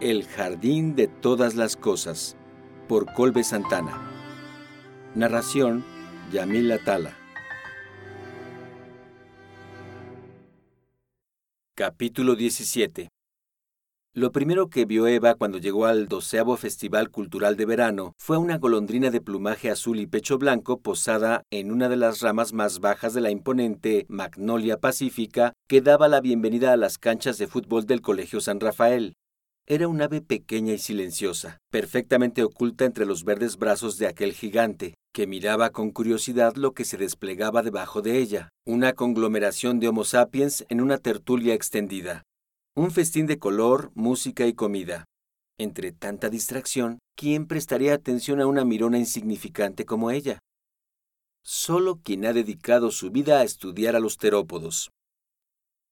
El 0.00 0.24
jardín 0.26 0.96
de 0.96 1.06
todas 1.06 1.54
las 1.54 1.76
cosas, 1.76 2.36
por 2.88 3.12
Colbe 3.14 3.44
Santana. 3.44 4.02
Narración, 5.14 5.84
Yamil 6.32 6.72
Atala. 6.72 7.16
Capítulo 11.76 12.34
17 12.34 13.08
Lo 14.14 14.32
primero 14.32 14.68
que 14.68 14.84
vio 14.84 15.06
Eva 15.06 15.36
cuando 15.36 15.58
llegó 15.58 15.86
al 15.86 16.08
doceavo 16.08 16.56
Festival 16.56 17.10
Cultural 17.10 17.56
de 17.56 17.64
Verano 17.64 18.14
fue 18.18 18.36
una 18.36 18.58
golondrina 18.58 19.12
de 19.12 19.20
plumaje 19.20 19.70
azul 19.70 20.00
y 20.00 20.08
pecho 20.08 20.38
blanco 20.38 20.80
posada 20.80 21.44
en 21.52 21.70
una 21.70 21.88
de 21.88 21.96
las 21.96 22.20
ramas 22.20 22.52
más 22.52 22.80
bajas 22.80 23.14
de 23.14 23.20
la 23.20 23.30
imponente 23.30 24.06
Magnolia 24.08 24.80
Pacífica 24.80 25.52
que 25.68 25.80
daba 25.80 26.08
la 26.08 26.20
bienvenida 26.20 26.72
a 26.72 26.76
las 26.76 26.98
canchas 26.98 27.38
de 27.38 27.46
fútbol 27.46 27.86
del 27.86 28.02
Colegio 28.02 28.40
San 28.40 28.58
Rafael. 28.58 29.14
Era 29.66 29.88
un 29.88 30.02
ave 30.02 30.20
pequeña 30.20 30.74
y 30.74 30.78
silenciosa, 30.78 31.56
perfectamente 31.70 32.42
oculta 32.42 32.84
entre 32.84 33.06
los 33.06 33.24
verdes 33.24 33.56
brazos 33.56 33.96
de 33.96 34.06
aquel 34.06 34.34
gigante, 34.34 34.92
que 35.14 35.26
miraba 35.26 35.70
con 35.70 35.90
curiosidad 35.90 36.56
lo 36.56 36.74
que 36.74 36.84
se 36.84 36.98
desplegaba 36.98 37.62
debajo 37.62 38.02
de 38.02 38.18
ella, 38.18 38.50
una 38.66 38.92
conglomeración 38.92 39.80
de 39.80 39.88
Homo 39.88 40.04
sapiens 40.04 40.66
en 40.68 40.82
una 40.82 40.98
tertulia 40.98 41.54
extendida. 41.54 42.24
Un 42.76 42.90
festín 42.90 43.26
de 43.26 43.38
color, 43.38 43.90
música 43.94 44.46
y 44.46 44.52
comida. 44.52 45.06
Entre 45.58 45.92
tanta 45.92 46.28
distracción, 46.28 46.98
¿quién 47.16 47.46
prestaría 47.46 47.94
atención 47.94 48.42
a 48.42 48.46
una 48.46 48.66
mirona 48.66 48.98
insignificante 48.98 49.86
como 49.86 50.10
ella? 50.10 50.40
Solo 51.42 52.00
quien 52.02 52.26
ha 52.26 52.34
dedicado 52.34 52.90
su 52.90 53.10
vida 53.10 53.38
a 53.38 53.44
estudiar 53.44 53.96
a 53.96 54.00
los 54.00 54.18
terópodos, 54.18 54.90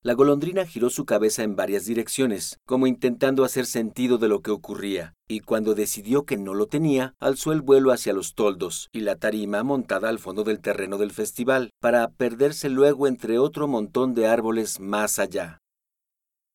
la 0.05 0.15
golondrina 0.15 0.67
giró 0.67 0.91
su 0.91 1.05
cabeza 1.05 1.45
en 1.45 1.55
varias 1.55 1.87
direcciones, 1.87 2.59
como 2.67 2.89
intentando 2.89 3.45
hacer 3.45 3.67
sentido 3.67 4.19
de 4.19 4.29
lo 4.29 4.41
que 4.43 4.51
ocurría, 4.51 5.15
y 5.29 5.41
cuando 5.41 5.75
decidió 5.75 6.25
que 6.25 6.37
no 6.37 6.55
lo 6.55 6.67
tenía, 6.67 7.15
alzó 7.21 7.53
el 7.53 7.63
vuelo 7.63 7.93
hacia 7.93 8.13
los 8.13 8.35
toldos 8.35 8.89
y 8.93 9.01
la 9.01 9.15
tarima 9.15 9.63
montada 9.63 10.09
al 10.09 10.19
fondo 10.19 10.43
del 10.43 10.61
terreno 10.61 10.99
del 10.99 11.13
festival, 11.13 11.71
para 11.81 12.09
perderse 12.09 12.69
luego 12.69 13.07
entre 13.07 13.39
otro 13.39 13.69
montón 13.69 14.15
de 14.15 14.27
árboles 14.27 14.81
más 14.81 15.21
allá. 15.21 15.59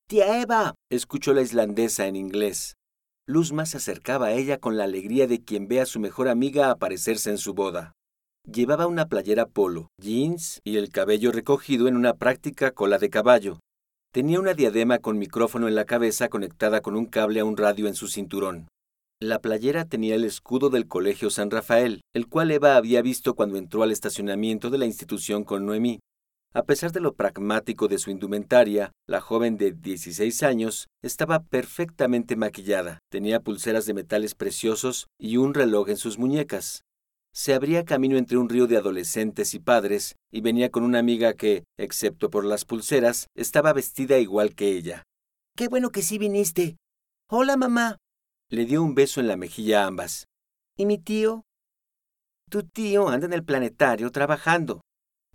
Tía 0.09 0.42
Eva, 0.42 0.75
escuchó 0.90 1.34
la 1.34 1.42
islandesa 1.42 2.08
en 2.08 2.18
inglés. 2.18 2.75
Luzma 3.25 3.66
se 3.66 3.78
acercaba 3.78 4.28
a 4.28 4.34
ella 4.34 4.58
con 4.58 4.78
la 4.78 4.86
alegría 4.86 5.28
de 5.28 5.44
quien 5.44 5.68
ve 5.68 5.81
a 5.81 5.86
su 5.86 6.00
mejor 6.00 6.28
amiga 6.28 6.70
aparecerse 6.70 7.30
en 7.30 7.38
su 7.38 7.53
boda. 7.53 7.97
Llevaba 8.50 8.88
una 8.88 9.08
playera 9.08 9.45
polo, 9.45 9.92
jeans 10.02 10.62
y 10.64 10.78
el 10.78 10.90
cabello 10.90 11.34
recogido 11.34 11.90
en 11.90 11.98
una 11.98 12.14
práctica 12.14 12.72
cola 12.72 12.98
de 12.98 13.09
caballo. 13.09 13.59
Tenía 14.14 14.40
una 14.40 14.53
diadema 14.53 15.00
con 15.00 15.20
micrófono 15.20 15.67
en 15.67 15.76
la 15.76 15.84
cabeza 15.84 16.30
conectada 16.30 16.80
con 16.80 16.95
un 16.95 17.08
cable 17.08 17.42
a 17.42 17.45
un 17.45 17.58
radio 17.58 17.90
en 17.90 17.94
su 17.94 18.08
cinturón. 18.08 18.70
La 19.22 19.40
playera 19.40 19.84
tenía 19.84 20.16
el 20.16 20.23
escudo 20.23 20.70
del 20.70 20.88
Colegio 20.88 21.30
San 21.30 21.52
Rafael, 21.52 22.00
el 22.16 22.28
cual 22.28 22.50
Eva 22.52 22.78
había 22.78 23.02
visto 23.02 23.34
cuando 23.34 23.58
entró 23.58 23.84
al 23.84 23.92
estacionamiento 23.92 24.70
de 24.70 24.78
la 24.78 24.86
institución 24.86 25.44
con 25.44 25.66
Noemí. 25.66 26.00
A 26.53 26.64
pesar 26.64 26.94
de 26.94 27.02
lo 27.02 27.16
pragmático 27.16 27.90
de 27.90 27.98
su 27.98 28.12
indumentaria, 28.12 28.94
la 29.09 29.20
joven 29.20 29.58
de 29.58 29.73
16 29.73 30.44
años 30.44 30.88
estaba 31.03 31.44
perfectamente 31.44 32.38
maquillada, 32.38 33.00
tenía 33.12 33.42
pulseras 33.42 33.86
de 33.86 33.94
metales 33.94 34.36
preciosos 34.36 35.08
y 35.20 35.36
un 35.36 35.53
reloj 35.53 35.90
en 35.90 35.98
sus 35.98 36.18
muñecas 36.18 36.84
se 37.38 37.54
abría 37.54 37.86
camino 37.86 38.18
entre 38.18 38.40
un 38.40 38.50
río 38.50 38.66
de 38.66 38.78
adolescentes 38.78 39.54
y 39.54 39.60
padres, 39.60 40.16
y 40.32 40.42
venía 40.42 40.72
con 40.72 40.82
una 40.82 40.98
amiga 40.98 41.36
que, 41.36 41.66
excepto 41.78 42.32
por 42.32 42.44
las 42.44 42.66
pulseras, 42.66 43.28
estaba 43.36 43.74
vestida 43.74 44.18
igual 44.18 44.56
que 44.56 44.72
ella. 44.72 45.04
Qué 45.56 45.68
bueno 45.68 45.92
que 45.92 46.02
sí 46.02 46.18
viniste. 46.18 46.78
Hola, 47.30 47.56
mamá. 47.56 47.98
Le 48.50 48.66
dio 48.66 48.82
un 48.82 48.96
beso 48.96 49.20
en 49.20 49.28
la 49.28 49.38
mejilla 49.38 49.84
a 49.84 49.86
ambas. 49.86 50.26
¿Y 50.80 50.88
mi 50.88 50.97
tío? 50.97 51.44
Tu 52.50 52.64
tío 52.64 53.08
anda 53.08 53.28
en 53.28 53.34
el 53.34 53.44
planetario 53.44 54.12
trabajando. 54.12 54.81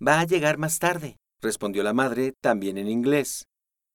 Va 0.05 0.19
a 0.19 0.27
llegar 0.27 0.59
más 0.59 0.81
tarde, 0.81 1.19
respondió 1.41 1.85
la 1.85 1.93
madre, 1.93 2.33
también 2.41 2.79
en 2.79 2.89
inglés. 2.89 3.45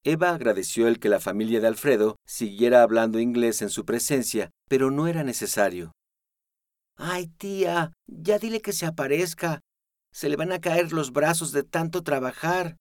Eva 0.05 0.29
agradeció 0.29 0.87
el 0.87 0.99
que 0.99 1.09
la 1.09 1.19
familia 1.19 1.59
de 1.59 1.67
Alfredo 1.67 2.15
siguiera 2.25 2.83
hablando 2.83 3.19
inglés 3.19 3.61
en 3.61 3.69
su 3.69 3.83
presencia, 3.83 4.49
pero 4.69 4.91
no 4.91 5.07
era 5.07 5.25
necesario. 5.25 5.91
Ay, 6.97 7.27
tía, 7.27 7.93
ya 8.07 8.39
dile 8.39 8.61
que 8.61 8.73
se 8.73 8.85
aparezca. 8.85 9.61
Se 10.11 10.29
le 10.29 10.35
van 10.35 10.51
a 10.51 10.59
caer 10.59 10.91
los 10.93 11.11
brazos 11.13 11.51
de 11.51 11.63
tanto 11.63 12.03
trabajar. 12.03 12.77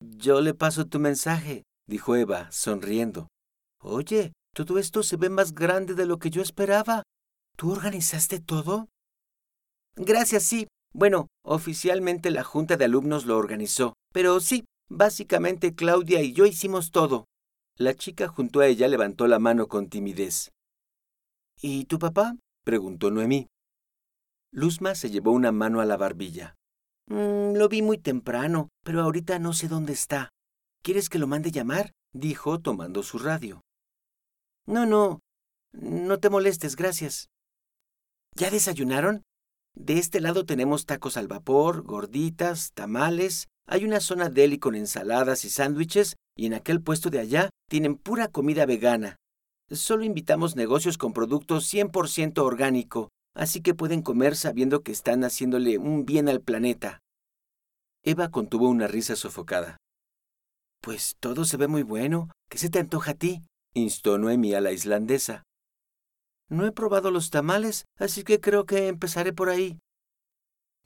Yo 0.00 0.42
le 0.42 0.52
paso 0.52 0.86
tu 0.86 0.98
mensaje, 0.98 1.64
dijo 1.88 2.14
Eva, 2.14 2.52
sonriendo. 2.52 3.28
Oye, 3.80 4.32
todo 4.54 4.78
esto 4.78 5.02
se 5.02 5.16
ve 5.16 5.30
más 5.30 5.54
grande 5.54 5.94
de 5.94 6.04
lo 6.04 6.18
que 6.18 6.28
yo 6.28 6.42
esperaba. 6.42 7.02
¿Tú 7.56 7.72
organizaste 7.72 8.38
todo? 8.38 8.88
Gracias, 9.96 10.42
sí. 10.42 10.66
Bueno, 10.92 11.28
oficialmente 11.42 12.30
la 12.30 12.44
Junta 12.44 12.76
de 12.76 12.84
Alumnos 12.84 13.24
lo 13.24 13.38
organizó, 13.38 13.94
pero 14.12 14.40
sí, 14.40 14.64
básicamente 14.88 15.74
Claudia 15.74 16.20
y 16.22 16.32
yo 16.32 16.44
hicimos 16.44 16.90
todo. 16.90 17.24
La 17.78 17.94
chica 17.94 18.28
junto 18.28 18.60
a 18.60 18.66
ella 18.66 18.88
levantó 18.88 19.26
la 19.26 19.38
mano 19.38 19.68
con 19.68 19.88
timidez. 19.88 20.50
¿Y 21.60 21.84
tu 21.84 21.98
papá? 21.98 22.36
Preguntó 22.66 23.12
Noemí. 23.12 23.48
Luzma 24.52 24.96
se 24.96 25.08
llevó 25.08 25.30
una 25.30 25.52
mano 25.52 25.80
a 25.80 25.84
la 25.84 25.96
barbilla. 25.96 26.56
Mm, 27.08 27.56
lo 27.56 27.68
vi 27.68 27.80
muy 27.80 27.96
temprano, 27.96 28.70
pero 28.84 29.02
ahorita 29.02 29.38
no 29.38 29.52
sé 29.52 29.68
dónde 29.68 29.92
está. 29.92 30.30
¿Quieres 30.82 31.08
que 31.08 31.20
lo 31.20 31.28
mande 31.28 31.52
llamar? 31.52 31.92
dijo 32.12 32.58
tomando 32.60 33.04
su 33.04 33.18
radio. 33.18 33.60
No, 34.66 34.84
no. 34.84 35.20
No 35.72 36.18
te 36.18 36.28
molestes, 36.28 36.74
gracias. 36.74 37.28
¿Ya 38.34 38.50
desayunaron? 38.50 39.22
De 39.76 39.98
este 39.98 40.20
lado 40.20 40.44
tenemos 40.44 40.86
tacos 40.86 41.16
al 41.16 41.28
vapor, 41.28 41.82
gorditas, 41.82 42.72
tamales, 42.72 43.46
hay 43.68 43.84
una 43.84 44.00
zona 44.00 44.28
deli 44.28 44.58
con 44.58 44.74
ensaladas 44.74 45.44
y 45.44 45.50
sándwiches, 45.50 46.16
y 46.36 46.46
en 46.46 46.54
aquel 46.54 46.82
puesto 46.82 47.10
de 47.10 47.20
allá 47.20 47.50
tienen 47.68 47.96
pura 47.96 48.28
comida 48.28 48.66
vegana. 48.66 49.16
Solo 49.70 50.04
invitamos 50.04 50.54
negocios 50.54 50.96
con 50.96 51.12
productos 51.12 51.72
100% 51.72 52.38
orgánico, 52.38 53.08
así 53.34 53.62
que 53.62 53.74
pueden 53.74 54.02
comer 54.02 54.36
sabiendo 54.36 54.82
que 54.82 54.92
están 54.92 55.24
haciéndole 55.24 55.78
un 55.78 56.04
bien 56.06 56.28
al 56.28 56.40
planeta. 56.40 57.00
Eva 58.04 58.30
contuvo 58.30 58.68
una 58.68 58.86
risa 58.86 59.16
sofocada. 59.16 59.76
Pues 60.80 61.16
todo 61.18 61.44
se 61.44 61.56
ve 61.56 61.66
muy 61.66 61.82
bueno. 61.82 62.30
¿Qué 62.48 62.58
se 62.58 62.70
te 62.70 62.78
antoja 62.78 63.12
a 63.12 63.14
ti? 63.14 63.42
instó 63.74 64.18
Noemí 64.18 64.54
a 64.54 64.60
la 64.60 64.70
islandesa. 64.70 65.42
No 66.48 66.64
he 66.64 66.70
probado 66.70 67.10
los 67.10 67.30
tamales, 67.30 67.86
así 67.98 68.22
que 68.22 68.40
creo 68.40 68.66
que 68.66 68.86
empezaré 68.86 69.32
por 69.32 69.48
ahí. 69.48 69.80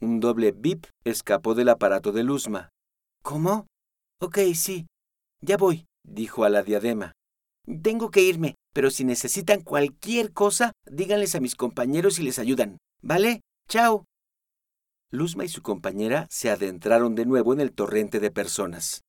Un 0.00 0.20
doble 0.20 0.52
bip 0.52 0.86
escapó 1.04 1.54
del 1.54 1.68
aparato 1.68 2.12
de 2.12 2.24
Luzma. 2.24 2.70
¿Cómo? 3.22 3.66
Ok, 4.22 4.38
sí. 4.54 4.86
Ya 5.42 5.58
voy, 5.58 5.84
dijo 6.02 6.44
a 6.44 6.48
la 6.48 6.62
diadema. 6.62 7.12
Tengo 7.82 8.10
que 8.10 8.22
irme, 8.22 8.54
pero 8.72 8.90
si 8.90 9.04
necesitan 9.04 9.62
cualquier 9.62 10.32
cosa, 10.32 10.72
díganles 10.84 11.34
a 11.34 11.40
mis 11.40 11.56
compañeros 11.56 12.18
y 12.18 12.22
les 12.22 12.38
ayudan. 12.38 12.78
¿Vale? 13.02 13.40
Chao. 13.68 14.04
Luzma 15.10 15.44
y 15.44 15.48
su 15.48 15.62
compañera 15.62 16.26
se 16.30 16.50
adentraron 16.50 17.14
de 17.14 17.26
nuevo 17.26 17.52
en 17.52 17.60
el 17.60 17.72
torrente 17.72 18.20
de 18.20 18.30
personas. 18.30 19.02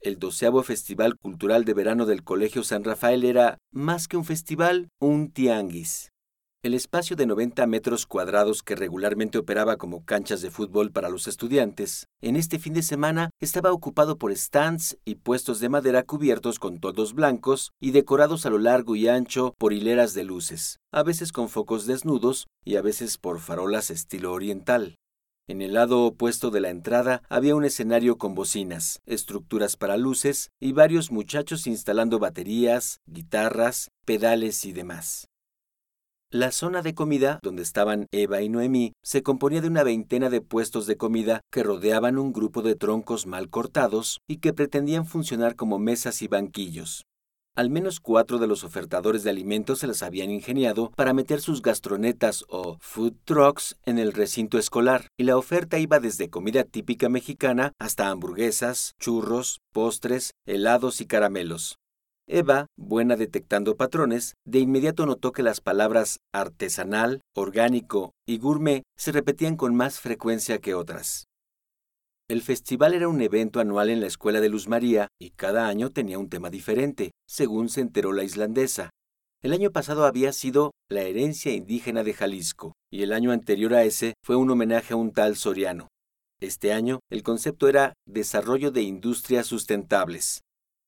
El 0.00 0.18
doceavo 0.18 0.62
Festival 0.62 1.16
Cultural 1.16 1.64
de 1.64 1.74
Verano 1.74 2.06
del 2.06 2.24
Colegio 2.24 2.62
San 2.62 2.84
Rafael 2.84 3.24
era, 3.24 3.58
más 3.70 4.06
que 4.08 4.16
un 4.16 4.24
festival, 4.24 4.88
un 5.00 5.30
tianguis. 5.30 6.10
El 6.64 6.72
espacio 6.72 7.14
de 7.14 7.26
90 7.26 7.66
metros 7.66 8.06
cuadrados 8.06 8.62
que 8.62 8.74
regularmente 8.74 9.36
operaba 9.36 9.76
como 9.76 10.02
canchas 10.06 10.40
de 10.40 10.50
fútbol 10.50 10.92
para 10.92 11.10
los 11.10 11.28
estudiantes, 11.28 12.06
en 12.22 12.36
este 12.36 12.58
fin 12.58 12.72
de 12.72 12.82
semana 12.82 13.28
estaba 13.38 13.70
ocupado 13.70 14.16
por 14.16 14.34
stands 14.34 14.96
y 15.04 15.16
puestos 15.16 15.60
de 15.60 15.68
madera 15.68 16.04
cubiertos 16.04 16.58
con 16.58 16.80
toldos 16.80 17.12
blancos 17.12 17.72
y 17.82 17.90
decorados 17.90 18.46
a 18.46 18.50
lo 18.50 18.56
largo 18.56 18.96
y 18.96 19.08
ancho 19.08 19.52
por 19.58 19.74
hileras 19.74 20.14
de 20.14 20.24
luces, 20.24 20.78
a 20.90 21.02
veces 21.02 21.32
con 21.32 21.50
focos 21.50 21.84
desnudos 21.84 22.46
y 22.64 22.76
a 22.76 22.80
veces 22.80 23.18
por 23.18 23.40
farolas 23.40 23.90
estilo 23.90 24.32
oriental. 24.32 24.94
En 25.46 25.60
el 25.60 25.74
lado 25.74 26.06
opuesto 26.06 26.50
de 26.50 26.60
la 26.60 26.70
entrada 26.70 27.20
había 27.28 27.56
un 27.56 27.66
escenario 27.66 28.16
con 28.16 28.34
bocinas, 28.34 29.00
estructuras 29.04 29.76
para 29.76 29.98
luces 29.98 30.48
y 30.62 30.72
varios 30.72 31.10
muchachos 31.10 31.66
instalando 31.66 32.18
baterías, 32.18 33.00
guitarras, 33.04 33.90
pedales 34.06 34.64
y 34.64 34.72
demás. 34.72 35.26
La 36.34 36.50
zona 36.50 36.82
de 36.82 36.96
comida, 36.96 37.38
donde 37.44 37.62
estaban 37.62 38.08
Eva 38.10 38.42
y 38.42 38.48
Noemí, 38.48 38.94
se 39.04 39.22
componía 39.22 39.60
de 39.60 39.68
una 39.68 39.84
veintena 39.84 40.30
de 40.30 40.40
puestos 40.40 40.88
de 40.88 40.96
comida 40.96 41.42
que 41.52 41.62
rodeaban 41.62 42.18
un 42.18 42.32
grupo 42.32 42.60
de 42.60 42.74
troncos 42.74 43.24
mal 43.28 43.50
cortados 43.50 44.18
y 44.28 44.38
que 44.38 44.52
pretendían 44.52 45.06
funcionar 45.06 45.54
como 45.54 45.78
mesas 45.78 46.22
y 46.22 46.26
banquillos. 46.26 47.04
Al 47.54 47.70
menos 47.70 48.00
cuatro 48.00 48.40
de 48.40 48.48
los 48.48 48.64
ofertadores 48.64 49.22
de 49.22 49.30
alimentos 49.30 49.78
se 49.78 49.86
las 49.86 50.02
habían 50.02 50.32
ingeniado 50.32 50.90
para 50.96 51.14
meter 51.14 51.40
sus 51.40 51.62
gastronetas 51.62 52.44
o 52.48 52.78
food 52.80 53.14
trucks 53.24 53.76
en 53.84 54.00
el 54.00 54.12
recinto 54.12 54.58
escolar, 54.58 55.06
y 55.16 55.22
la 55.22 55.36
oferta 55.36 55.78
iba 55.78 56.00
desde 56.00 56.30
comida 56.30 56.64
típica 56.64 57.08
mexicana 57.08 57.74
hasta 57.78 58.08
hamburguesas, 58.08 58.94
churros, 58.98 59.60
postres, 59.72 60.32
helados 60.48 61.00
y 61.00 61.06
caramelos. 61.06 61.76
Eva, 62.26 62.66
buena 62.78 63.16
detectando 63.16 63.76
patrones, 63.76 64.34
de 64.46 64.58
inmediato 64.58 65.04
notó 65.04 65.32
que 65.32 65.42
las 65.42 65.60
palabras 65.60 66.20
artesanal, 66.32 67.20
orgánico 67.34 68.12
y 68.26 68.38
gourmet 68.38 68.82
se 68.96 69.12
repetían 69.12 69.56
con 69.56 69.74
más 69.74 70.00
frecuencia 70.00 70.58
que 70.58 70.74
otras. 70.74 71.26
El 72.30 72.40
festival 72.40 72.94
era 72.94 73.08
un 73.08 73.20
evento 73.20 73.60
anual 73.60 73.90
en 73.90 74.00
la 74.00 74.06
escuela 74.06 74.40
de 74.40 74.48
Luz 74.48 74.68
María 74.68 75.08
y 75.20 75.30
cada 75.30 75.68
año 75.68 75.90
tenía 75.90 76.18
un 76.18 76.30
tema 76.30 76.48
diferente, 76.48 77.10
según 77.28 77.68
se 77.68 77.82
enteró 77.82 78.12
la 78.12 78.24
islandesa. 78.24 78.88
El 79.42 79.52
año 79.52 79.70
pasado 79.70 80.06
había 80.06 80.32
sido 80.32 80.70
la 80.88 81.02
herencia 81.02 81.52
indígena 81.52 82.02
de 82.02 82.14
Jalisco 82.14 82.72
y 82.90 83.02
el 83.02 83.12
año 83.12 83.32
anterior 83.32 83.74
a 83.74 83.84
ese 83.84 84.14
fue 84.24 84.36
un 84.36 84.50
homenaje 84.50 84.94
a 84.94 84.96
un 84.96 85.12
tal 85.12 85.36
Soriano. 85.36 85.88
Este 86.40 86.72
año 86.72 87.00
el 87.10 87.22
concepto 87.22 87.68
era 87.68 87.92
desarrollo 88.06 88.70
de 88.70 88.80
industrias 88.80 89.46
sustentables. 89.46 90.40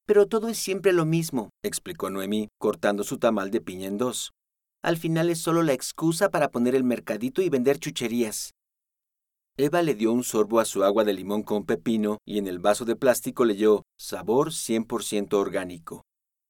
Pero 0.07 0.25
todo 0.25 0.47
es 0.47 0.57
siempre 0.57 0.93
lo 0.93 1.05
mismo, 1.05 1.49
explicó 1.63 2.09
Noemí, 2.09 2.47
cortando 2.57 3.03
su 3.03 3.17
tamal 3.17 3.51
de 3.51 3.59
piña 3.59 3.87
en 3.87 3.97
dos. 3.97 4.31
Al 4.81 4.95
final 4.95 5.29
es 5.29 5.39
solo 5.39 5.63
la 5.63 5.73
excusa 5.73 6.29
para 6.29 6.49
poner 6.49 6.75
el 6.75 6.85
mercadito 6.85 7.41
y 7.41 7.49
vender 7.49 7.77
chucherías. 7.77 8.51
Eva 9.57 9.81
le 9.81 9.95
dio 9.95 10.13
un 10.13 10.23
sorbo 10.23 10.61
a 10.61 10.65
su 10.65 10.85
agua 10.85 11.03
de 11.03 11.11
limón 11.13 11.43
con 11.43 11.65
pepino 11.65 12.19
y 12.25 12.37
en 12.37 12.47
el 12.47 12.59
vaso 12.59 12.85
de 12.85 12.95
plástico 12.95 13.43
leyó 13.43 13.83
sabor 13.99 14.51
100% 14.51 15.33
orgánico. 15.33 16.03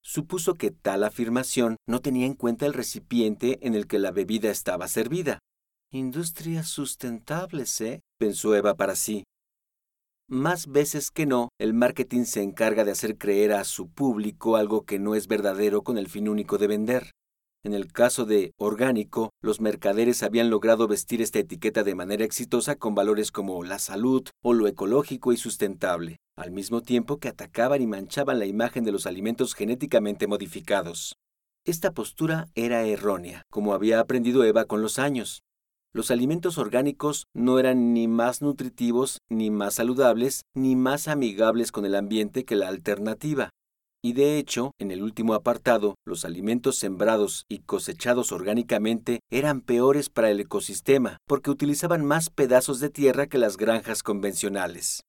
Supuso 0.04 0.54
que 0.54 0.70
tal 0.70 1.04
afirmación 1.04 1.78
no 1.88 2.00
tenía 2.00 2.28
en 2.28 2.36
cuenta 2.36 2.68
el 2.68 2.74
recipiente 2.74 3.58
en 3.66 3.74
el 3.74 3.88
que 3.88 3.98
la 3.98 4.12
bebida 4.12 4.52
estaba 4.52 4.88
servida. 4.88 5.40
Industrias 5.92 6.68
sustentables, 6.68 7.82
¿eh? 7.82 8.02
pensó 8.20 8.54
Eva 8.54 8.76
para 8.76 8.96
sí. 8.96 9.24
Más 10.30 10.68
veces 10.68 11.10
que 11.10 11.26
no, 11.26 11.48
el 11.58 11.74
marketing 11.74 12.26
se 12.26 12.42
encarga 12.42 12.84
de 12.84 12.92
hacer 12.92 13.18
creer 13.18 13.54
a 13.54 13.64
su 13.64 13.88
público 13.88 14.58
algo 14.58 14.84
que 14.84 15.00
no 15.00 15.16
es 15.16 15.30
verdadero 15.30 15.84
con 15.84 15.98
el 15.98 16.10
fin 16.10 16.28
único 16.28 16.58
de 16.58 16.68
vender. 16.68 17.12
En 17.64 17.74
el 17.74 17.94
caso 17.94 18.26
de 18.26 18.52
orgánico, 18.58 19.30
los 19.42 19.62
mercaderes 19.62 20.24
habían 20.24 20.50
logrado 20.50 20.86
vestir 20.90 21.22
esta 21.22 21.40
etiqueta 21.40 21.86
de 21.86 21.96
manera 21.96 22.26
exitosa 22.26 22.76
con 22.76 22.94
valores 22.94 23.32
como 23.32 23.64
la 23.64 23.80
salud 23.80 24.28
o 24.44 24.54
lo 24.54 24.68
ecológico 24.68 25.32
y 25.32 25.38
sustentable, 25.38 26.18
al 26.36 26.52
mismo 26.52 26.82
tiempo 26.82 27.20
que 27.20 27.30
atacaban 27.30 27.82
y 27.82 27.88
manchaban 27.88 28.38
la 28.38 28.46
imagen 28.46 28.84
de 28.84 28.92
los 28.92 29.06
alimentos 29.06 29.54
genéticamente 29.54 30.28
modificados. 30.28 31.16
Esta 31.64 31.92
postura 31.92 32.50
era 32.54 32.84
errónea, 32.84 33.44
como 33.50 33.74
había 33.74 34.02
aprendido 34.02 34.44
Eva 34.44 34.66
con 34.66 34.82
los 34.82 35.00
años. 35.00 35.44
Los 35.98 36.12
alimentos 36.12 36.60
orgánicos 36.60 37.26
no 37.34 37.58
eran 37.58 37.96
ni 37.96 38.08
más 38.08 38.44
nutritivos, 38.44 39.18
ni 39.30 39.50
más 39.50 39.74
saludables, 39.74 40.44
ni 40.54 40.76
más 40.76 41.08
amigables 41.08 41.72
con 41.72 41.86
el 41.86 41.96
ambiente 41.96 42.46
que 42.46 42.56
la 42.56 42.68
alternativa. 42.68 43.50
Y 44.04 44.14
de 44.14 44.38
hecho, 44.38 44.74
en 44.78 44.92
el 44.92 45.02
último 45.02 45.34
apartado, 45.34 45.96
los 46.06 46.24
alimentos 46.24 46.78
sembrados 46.78 47.46
y 47.50 47.62
cosechados 47.62 48.32
orgánicamente 48.32 49.22
eran 49.32 49.62
peores 49.62 50.12
para 50.12 50.30
el 50.30 50.40
ecosistema 50.40 51.18
porque 51.28 51.50
utilizaban 51.50 52.06
más 52.06 52.30
pedazos 52.30 52.80
de 52.80 52.92
tierra 52.92 53.26
que 53.26 53.40
las 53.40 53.58
granjas 53.58 54.04
convencionales. 54.04 55.02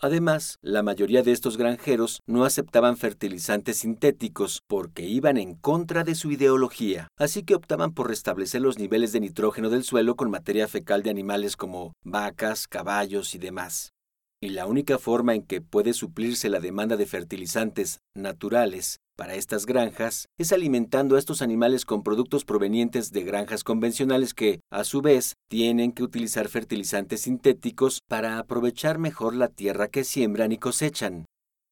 Además, 0.00 0.58
la 0.62 0.82
mayoría 0.82 1.22
de 1.22 1.32
estos 1.32 1.58
granjeros 1.58 2.22
no 2.26 2.44
aceptaban 2.44 2.96
fertilizantes 2.96 3.78
sintéticos 3.78 4.62
porque 4.66 5.06
iban 5.06 5.36
en 5.36 5.54
contra 5.54 6.04
de 6.04 6.14
su 6.14 6.30
ideología, 6.30 7.08
así 7.18 7.42
que 7.42 7.54
optaban 7.54 7.92
por 7.92 8.08
restablecer 8.08 8.62
los 8.62 8.78
niveles 8.78 9.12
de 9.12 9.20
nitrógeno 9.20 9.68
del 9.68 9.84
suelo 9.84 10.16
con 10.16 10.30
materia 10.30 10.66
fecal 10.68 11.02
de 11.02 11.10
animales 11.10 11.54
como 11.56 11.92
vacas, 12.02 12.66
caballos 12.66 13.34
y 13.34 13.38
demás 13.38 13.92
y 14.42 14.48
la 14.50 14.66
única 14.66 14.98
forma 14.98 15.34
en 15.34 15.42
que 15.42 15.60
puede 15.60 15.92
suplirse 15.92 16.48
la 16.48 16.60
demanda 16.60 16.96
de 16.96 17.06
fertilizantes 17.06 18.00
naturales 18.14 19.00
para 19.16 19.34
estas 19.34 19.66
granjas 19.66 20.28
es 20.38 20.50
alimentando 20.50 21.16
a 21.16 21.18
estos 21.18 21.42
animales 21.42 21.84
con 21.84 22.02
productos 22.02 22.46
provenientes 22.46 23.12
de 23.12 23.22
granjas 23.22 23.64
convencionales 23.64 24.32
que, 24.32 24.60
a 24.70 24.84
su 24.84 25.02
vez, 25.02 25.34
tienen 25.50 25.92
que 25.92 26.02
utilizar 26.02 26.48
fertilizantes 26.48 27.20
sintéticos 27.20 28.00
para 28.08 28.38
aprovechar 28.38 28.98
mejor 28.98 29.34
la 29.34 29.48
tierra 29.48 29.88
que 29.88 30.04
siembran 30.04 30.52
y 30.52 30.58
cosechan. 30.58 31.26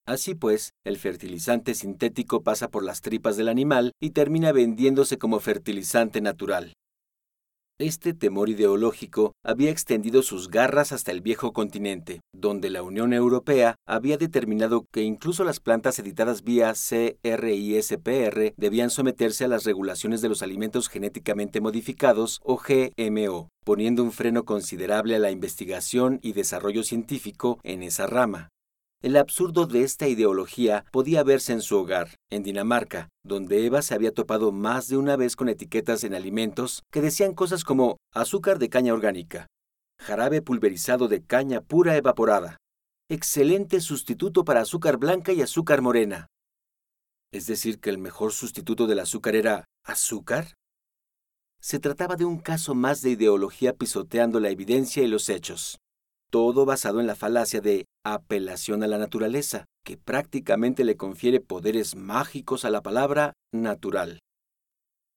Así 0.06 0.34
pues, 0.34 0.72
el 0.84 0.98
fertilizante 0.98 1.74
sintético 1.74 2.42
pasa 2.42 2.68
por 2.68 2.84
las 2.84 3.00
tripas 3.00 3.38
del 3.38 3.48
animal 3.48 3.92
y 3.98 4.10
termina 4.10 4.52
vendiéndose 4.52 5.16
como 5.16 5.40
fertilizante 5.40 6.20
natural. 6.20 6.74
Este 7.80 8.12
temor 8.12 8.48
ideológico 8.48 9.34
había 9.44 9.70
extendido 9.70 10.24
sus 10.24 10.50
garras 10.50 10.90
hasta 10.90 11.12
el 11.12 11.20
viejo 11.20 11.52
continente, 11.52 12.22
donde 12.34 12.70
la 12.70 12.82
Unión 12.82 13.12
Europea 13.12 13.76
había 13.86 14.16
determinado 14.16 14.86
que 14.92 15.02
incluso 15.02 15.44
las 15.44 15.60
plantas 15.60 15.96
editadas 16.00 16.42
vía 16.42 16.72
CRISPR 16.72 18.54
debían 18.56 18.90
someterse 18.90 19.44
a 19.44 19.48
las 19.48 19.62
regulaciones 19.62 20.20
de 20.20 20.28
los 20.28 20.42
alimentos 20.42 20.88
genéticamente 20.88 21.60
modificados 21.60 22.40
o 22.42 22.56
GMO, 22.58 23.48
poniendo 23.64 24.02
un 24.02 24.10
freno 24.10 24.44
considerable 24.44 25.14
a 25.14 25.20
la 25.20 25.30
investigación 25.30 26.18
y 26.20 26.32
desarrollo 26.32 26.82
científico 26.82 27.60
en 27.62 27.84
esa 27.84 28.08
rama. 28.08 28.48
El 29.00 29.16
absurdo 29.16 29.66
de 29.66 29.84
esta 29.84 30.08
ideología 30.08 30.84
podía 30.90 31.22
verse 31.22 31.52
en 31.52 31.62
su 31.62 31.76
hogar, 31.76 32.16
en 32.30 32.42
Dinamarca, 32.42 33.08
donde 33.24 33.64
Eva 33.64 33.80
se 33.80 33.94
había 33.94 34.12
topado 34.12 34.50
más 34.50 34.88
de 34.88 34.96
una 34.96 35.14
vez 35.14 35.36
con 35.36 35.48
etiquetas 35.48 36.02
en 36.02 36.14
alimentos 36.14 36.82
que 36.90 37.00
decían 37.00 37.32
cosas 37.32 37.62
como 37.62 37.98
azúcar 38.12 38.58
de 38.58 38.68
caña 38.68 38.92
orgánica, 38.92 39.46
jarabe 40.00 40.42
pulverizado 40.42 41.06
de 41.06 41.22
caña 41.22 41.60
pura 41.60 41.96
evaporada, 41.96 42.56
excelente 43.08 43.80
sustituto 43.80 44.44
para 44.44 44.62
azúcar 44.62 44.96
blanca 44.96 45.32
y 45.32 45.42
azúcar 45.42 45.80
morena. 45.80 46.26
Es 47.32 47.46
decir, 47.46 47.78
que 47.78 47.90
el 47.90 47.98
mejor 47.98 48.32
sustituto 48.32 48.88
del 48.88 48.98
azúcar 48.98 49.36
era 49.36 49.64
azúcar. 49.84 50.54
Se 51.60 51.78
trataba 51.78 52.16
de 52.16 52.24
un 52.24 52.38
caso 52.38 52.74
más 52.74 53.00
de 53.02 53.10
ideología 53.10 53.74
pisoteando 53.74 54.40
la 54.40 54.50
evidencia 54.50 55.04
y 55.04 55.06
los 55.06 55.28
hechos 55.28 55.78
todo 56.30 56.64
basado 56.64 57.00
en 57.00 57.06
la 57.06 57.14
falacia 57.14 57.60
de 57.60 57.86
apelación 58.04 58.82
a 58.82 58.86
la 58.86 58.98
naturaleza, 58.98 59.64
que 59.84 59.96
prácticamente 59.96 60.84
le 60.84 60.96
confiere 60.96 61.40
poderes 61.40 61.96
mágicos 61.96 62.64
a 62.64 62.70
la 62.70 62.82
palabra 62.82 63.32
natural. 63.52 64.18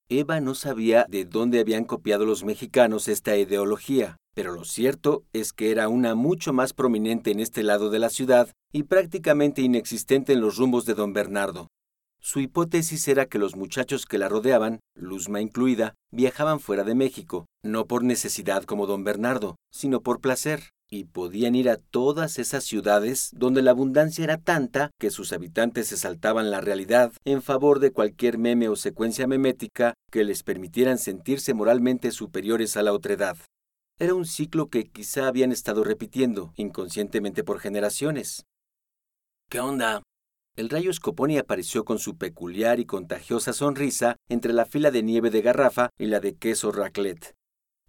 Eva 0.09 0.41
no 0.41 0.55
sabía 0.55 1.05
de 1.07 1.23
dónde 1.23 1.59
habían 1.59 1.85
copiado 1.85 2.25
los 2.25 2.43
mexicanos 2.43 3.07
esta 3.07 3.37
ideología, 3.37 4.17
pero 4.33 4.53
lo 4.53 4.65
cierto 4.65 5.23
es 5.33 5.53
que 5.53 5.71
era 5.71 5.87
una 5.87 6.15
mucho 6.15 6.53
más 6.53 6.73
prominente 6.73 7.31
en 7.31 7.39
este 7.39 7.63
lado 7.63 7.89
de 7.89 7.99
la 7.99 8.09
ciudad 8.09 8.49
y 8.73 8.83
prácticamente 8.83 9.61
inexistente 9.61 10.33
en 10.33 10.41
los 10.41 10.57
rumbos 10.57 10.85
de 10.85 10.95
don 10.95 11.13
Bernardo. 11.13 11.67
Su 12.19 12.39
hipótesis 12.39 13.07
era 13.07 13.25
que 13.25 13.39
los 13.39 13.55
muchachos 13.55 14.05
que 14.05 14.17
la 14.17 14.29
rodeaban, 14.29 14.79
Luzma 14.95 15.41
incluida, 15.41 15.95
viajaban 16.11 16.59
fuera 16.59 16.83
de 16.83 16.93
México, 16.93 17.45
no 17.63 17.87
por 17.87 18.03
necesidad 18.03 18.63
como 18.63 18.85
don 18.85 19.03
Bernardo, 19.03 19.55
sino 19.71 20.01
por 20.01 20.21
placer 20.21 20.69
y 20.91 21.05
podían 21.05 21.55
ir 21.55 21.69
a 21.69 21.77
todas 21.77 22.37
esas 22.37 22.65
ciudades 22.65 23.31
donde 23.33 23.61
la 23.61 23.71
abundancia 23.71 24.25
era 24.25 24.37
tanta 24.37 24.91
que 24.99 25.09
sus 25.09 25.31
habitantes 25.31 25.87
se 25.87 25.97
saltaban 25.97 26.51
la 26.51 26.59
realidad 26.59 27.13
en 27.23 27.41
favor 27.41 27.79
de 27.79 27.91
cualquier 27.91 28.37
meme 28.37 28.67
o 28.67 28.75
secuencia 28.75 29.25
memética 29.25 29.93
que 30.11 30.25
les 30.25 30.43
permitieran 30.43 30.97
sentirse 30.97 31.53
moralmente 31.53 32.11
superiores 32.11 32.75
a 32.75 32.83
la 32.83 32.91
otredad. 32.91 33.37
Era 33.99 34.13
un 34.13 34.25
ciclo 34.25 34.67
que 34.67 34.83
quizá 34.83 35.27
habían 35.27 35.53
estado 35.53 35.85
repitiendo 35.85 36.53
inconscientemente 36.57 37.43
por 37.45 37.59
generaciones. 37.59 38.43
¿Qué 39.49 39.61
onda? 39.61 40.03
El 40.57 40.69
rayo 40.69 40.91
Scoponi 40.91 41.37
apareció 41.37 41.85
con 41.85 41.99
su 41.99 42.17
peculiar 42.17 42.81
y 42.81 42.85
contagiosa 42.85 43.53
sonrisa 43.53 44.17
entre 44.27 44.51
la 44.51 44.65
fila 44.65 44.91
de 44.91 45.03
nieve 45.03 45.29
de 45.29 45.41
garrafa 45.41 45.89
y 45.97 46.07
la 46.07 46.19
de 46.19 46.35
queso 46.35 46.73
raclette. 46.73 47.33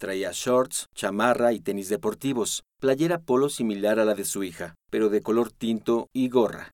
Traía 0.03 0.33
shorts, 0.33 0.89
chamarra 0.97 1.53
y 1.53 1.61
tenis 1.61 1.89
deportivos, 1.89 2.65
playera 2.81 3.21
polo 3.21 3.49
similar 3.49 4.01
a 4.01 4.05
la 4.05 4.17
de 4.17 4.25
su 4.25 4.43
hija, 4.43 4.75
pero 4.91 5.11
de 5.11 5.23
color 5.23 5.53
tinto 5.53 6.09
y 6.13 6.29
gorra. 6.29 6.73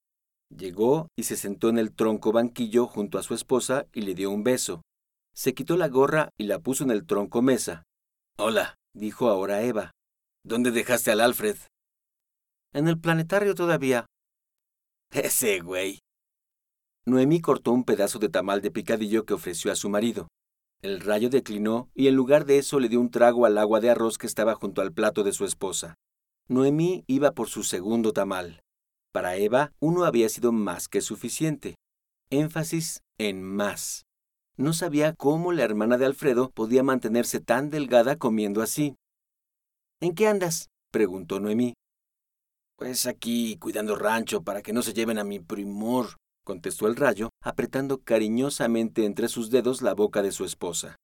Llegó 0.49 1.09
y 1.15 1.25
se 1.25 1.37
sentó 1.37 1.69
en 1.69 1.77
el 1.77 1.95
tronco 1.95 2.33
banquillo 2.33 2.87
junto 2.87 3.19
a 3.19 3.23
su 3.23 3.35
esposa 3.35 3.85
y 3.93 4.01
le 4.01 4.15
dio 4.15 4.31
un 4.31 4.45
beso. 4.45 4.81
Se 5.35 5.53
quitó 5.53 5.77
la 5.77 5.89
gorra 5.89 6.31
y 6.39 6.45
la 6.45 6.61
puso 6.61 6.85
en 6.85 6.91
el 6.91 7.05
tronco 7.05 7.43
mesa. 7.43 7.83
Hola, 8.39 8.77
dijo 8.95 9.29
ahora 9.29 9.61
Eva. 9.61 9.91
¿Dónde 10.43 10.71
dejaste 10.71 11.11
al 11.11 11.21
Alfred? 11.21 11.59
En 12.73 12.89
el 12.89 12.99
planetario 12.99 13.55
todavía. 13.55 14.07
Ese 15.13 15.61
güey. 15.61 15.99
Noemí 17.05 17.43
cortó 17.43 17.73
un 17.73 17.85
pedazo 17.85 18.19
de 18.21 18.31
tamal 18.31 18.63
de 18.63 18.71
picadillo 18.71 19.27
que 19.27 19.35
ofreció 19.35 19.71
a 19.71 19.77
su 19.77 19.91
marido. 19.91 20.29
El 20.81 21.01
rayo 21.01 21.29
declinó 21.29 21.91
y 21.95 22.07
en 22.07 22.15
lugar 22.15 22.45
de 22.45 22.59
eso 22.59 22.79
le 22.79 22.89
dio 22.89 23.01
un 23.01 23.11
trago 23.11 23.47
al 23.47 23.59
agua 23.59 23.81
de 23.81 23.91
arroz 23.91 24.17
que 24.17 24.29
estaba 24.29 24.55
junto 24.55 24.81
al 24.81 24.93
plato 24.93 25.25
de 25.25 25.33
su 25.33 25.45
esposa. 25.45 25.97
Noemí 26.47 27.05
iba 27.09 27.33
por 27.33 27.49
su 27.49 27.65
segundo 27.65 28.13
tamal. 28.13 28.63
Para 29.13 29.37
Eva, 29.37 29.73
uno 29.81 30.05
había 30.05 30.29
sido 30.29 30.53
más 30.53 30.89
que 30.89 31.01
suficiente. 31.01 31.75
Énfasis 32.31 33.01
en 33.19 33.43
más. 33.43 34.05
No 34.57 34.73
sabía 34.73 35.15
cómo 35.15 35.53
la 35.53 35.65
hermana 35.65 35.99
de 35.99 36.07
Alfredo 36.07 36.51
podía 36.51 36.83
mantenerse 36.83 37.41
tan 37.41 37.71
delgada 37.71 38.17
comiendo 38.17 38.63
así. 38.63 38.97
¿En 40.01 40.15
qué 40.15 40.29
andas? 40.29 40.69
preguntó 40.93 41.41
Noemí. 41.41 41.75
Pues 42.77 43.07
aquí, 43.07 43.57
cuidando 43.59 43.97
rancho 43.97 44.43
para 44.43 44.63
que 44.63 44.73
no 44.73 44.83
se 44.83 44.93
lleven 44.93 45.19
a 45.19 45.25
mi 45.25 45.41
primor, 45.41 46.17
contestó 46.49 46.87
el 46.87 46.97
rayo, 46.97 47.29
apretando 47.45 47.99
cariñosamente 47.99 49.05
entre 49.05 49.29
sus 49.29 49.51
dedos 49.51 49.83
la 49.83 49.93
boca 49.93 50.23
de 50.23 50.33
su 50.33 50.47
esposa. 50.47 50.97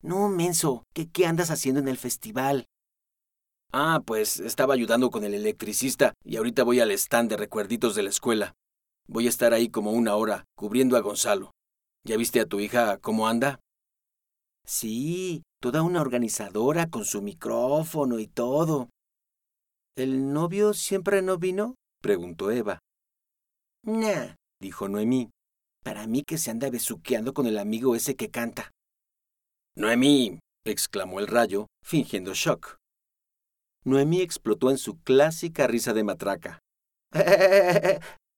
No, 0.00 0.30
menso, 0.30 0.84
¿qué, 0.94 1.10
qué 1.10 1.26
andas 1.26 1.50
haciendo 1.50 1.80
en 1.82 1.88
el 1.88 1.98
festival? 1.98 2.64
Ah, 3.74 4.00
pues 4.06 4.40
estaba 4.40 4.72
ayudando 4.72 5.10
con 5.10 5.22
el 5.24 5.34
electricista 5.34 6.14
y 6.24 6.36
ahorita 6.36 6.64
voy 6.64 6.80
al 6.80 6.92
stand 6.92 7.28
de 7.28 7.36
recuerditos 7.36 7.94
de 7.94 8.04
la 8.04 8.08
escuela. 8.08 8.54
Voy 9.06 9.26
a 9.26 9.28
estar 9.28 9.52
ahí 9.52 9.68
como 9.68 9.90
una 9.90 10.16
hora, 10.16 10.46
cubriendo 10.56 10.96
a 10.96 11.00
Gonzalo. 11.00 11.52
¿Ya 12.06 12.16
viste 12.16 12.40
a 12.40 12.46
tu 12.46 12.58
hija 12.58 12.96
cómo 12.96 13.28
anda? 13.28 13.60
Sí, 14.64 15.42
toda 15.60 15.82
una 15.82 16.00
organizadora 16.00 16.88
con 16.88 17.04
su 17.04 17.20
micrófono 17.20 18.18
y 18.18 18.28
todo. 18.28 18.88
¿El 19.94 20.32
novio 20.32 20.72
siempre 20.72 21.20
no 21.20 21.36
vino? 21.36 21.74
preguntó 22.00 22.50
Eva. 22.50 22.78
Nah, 23.84 24.34
dijo 24.60 24.88
Noemí. 24.88 25.30
Para 25.84 26.06
mí 26.06 26.22
que 26.22 26.38
se 26.38 26.50
anda 26.50 26.70
besuqueando 26.70 27.32
con 27.32 27.46
el 27.46 27.58
amigo 27.58 27.94
ese 27.94 28.16
que 28.16 28.30
canta. 28.30 28.70
Noemí, 29.76 30.40
exclamó 30.66 31.20
el 31.20 31.26
rayo, 31.26 31.66
fingiendo 31.84 32.34
shock. 32.34 32.76
Noemí 33.84 34.20
explotó 34.20 34.70
en 34.70 34.78
su 34.78 34.98
clásica 35.02 35.66
risa 35.66 35.94
de 35.94 36.04
matraca. 36.04 36.58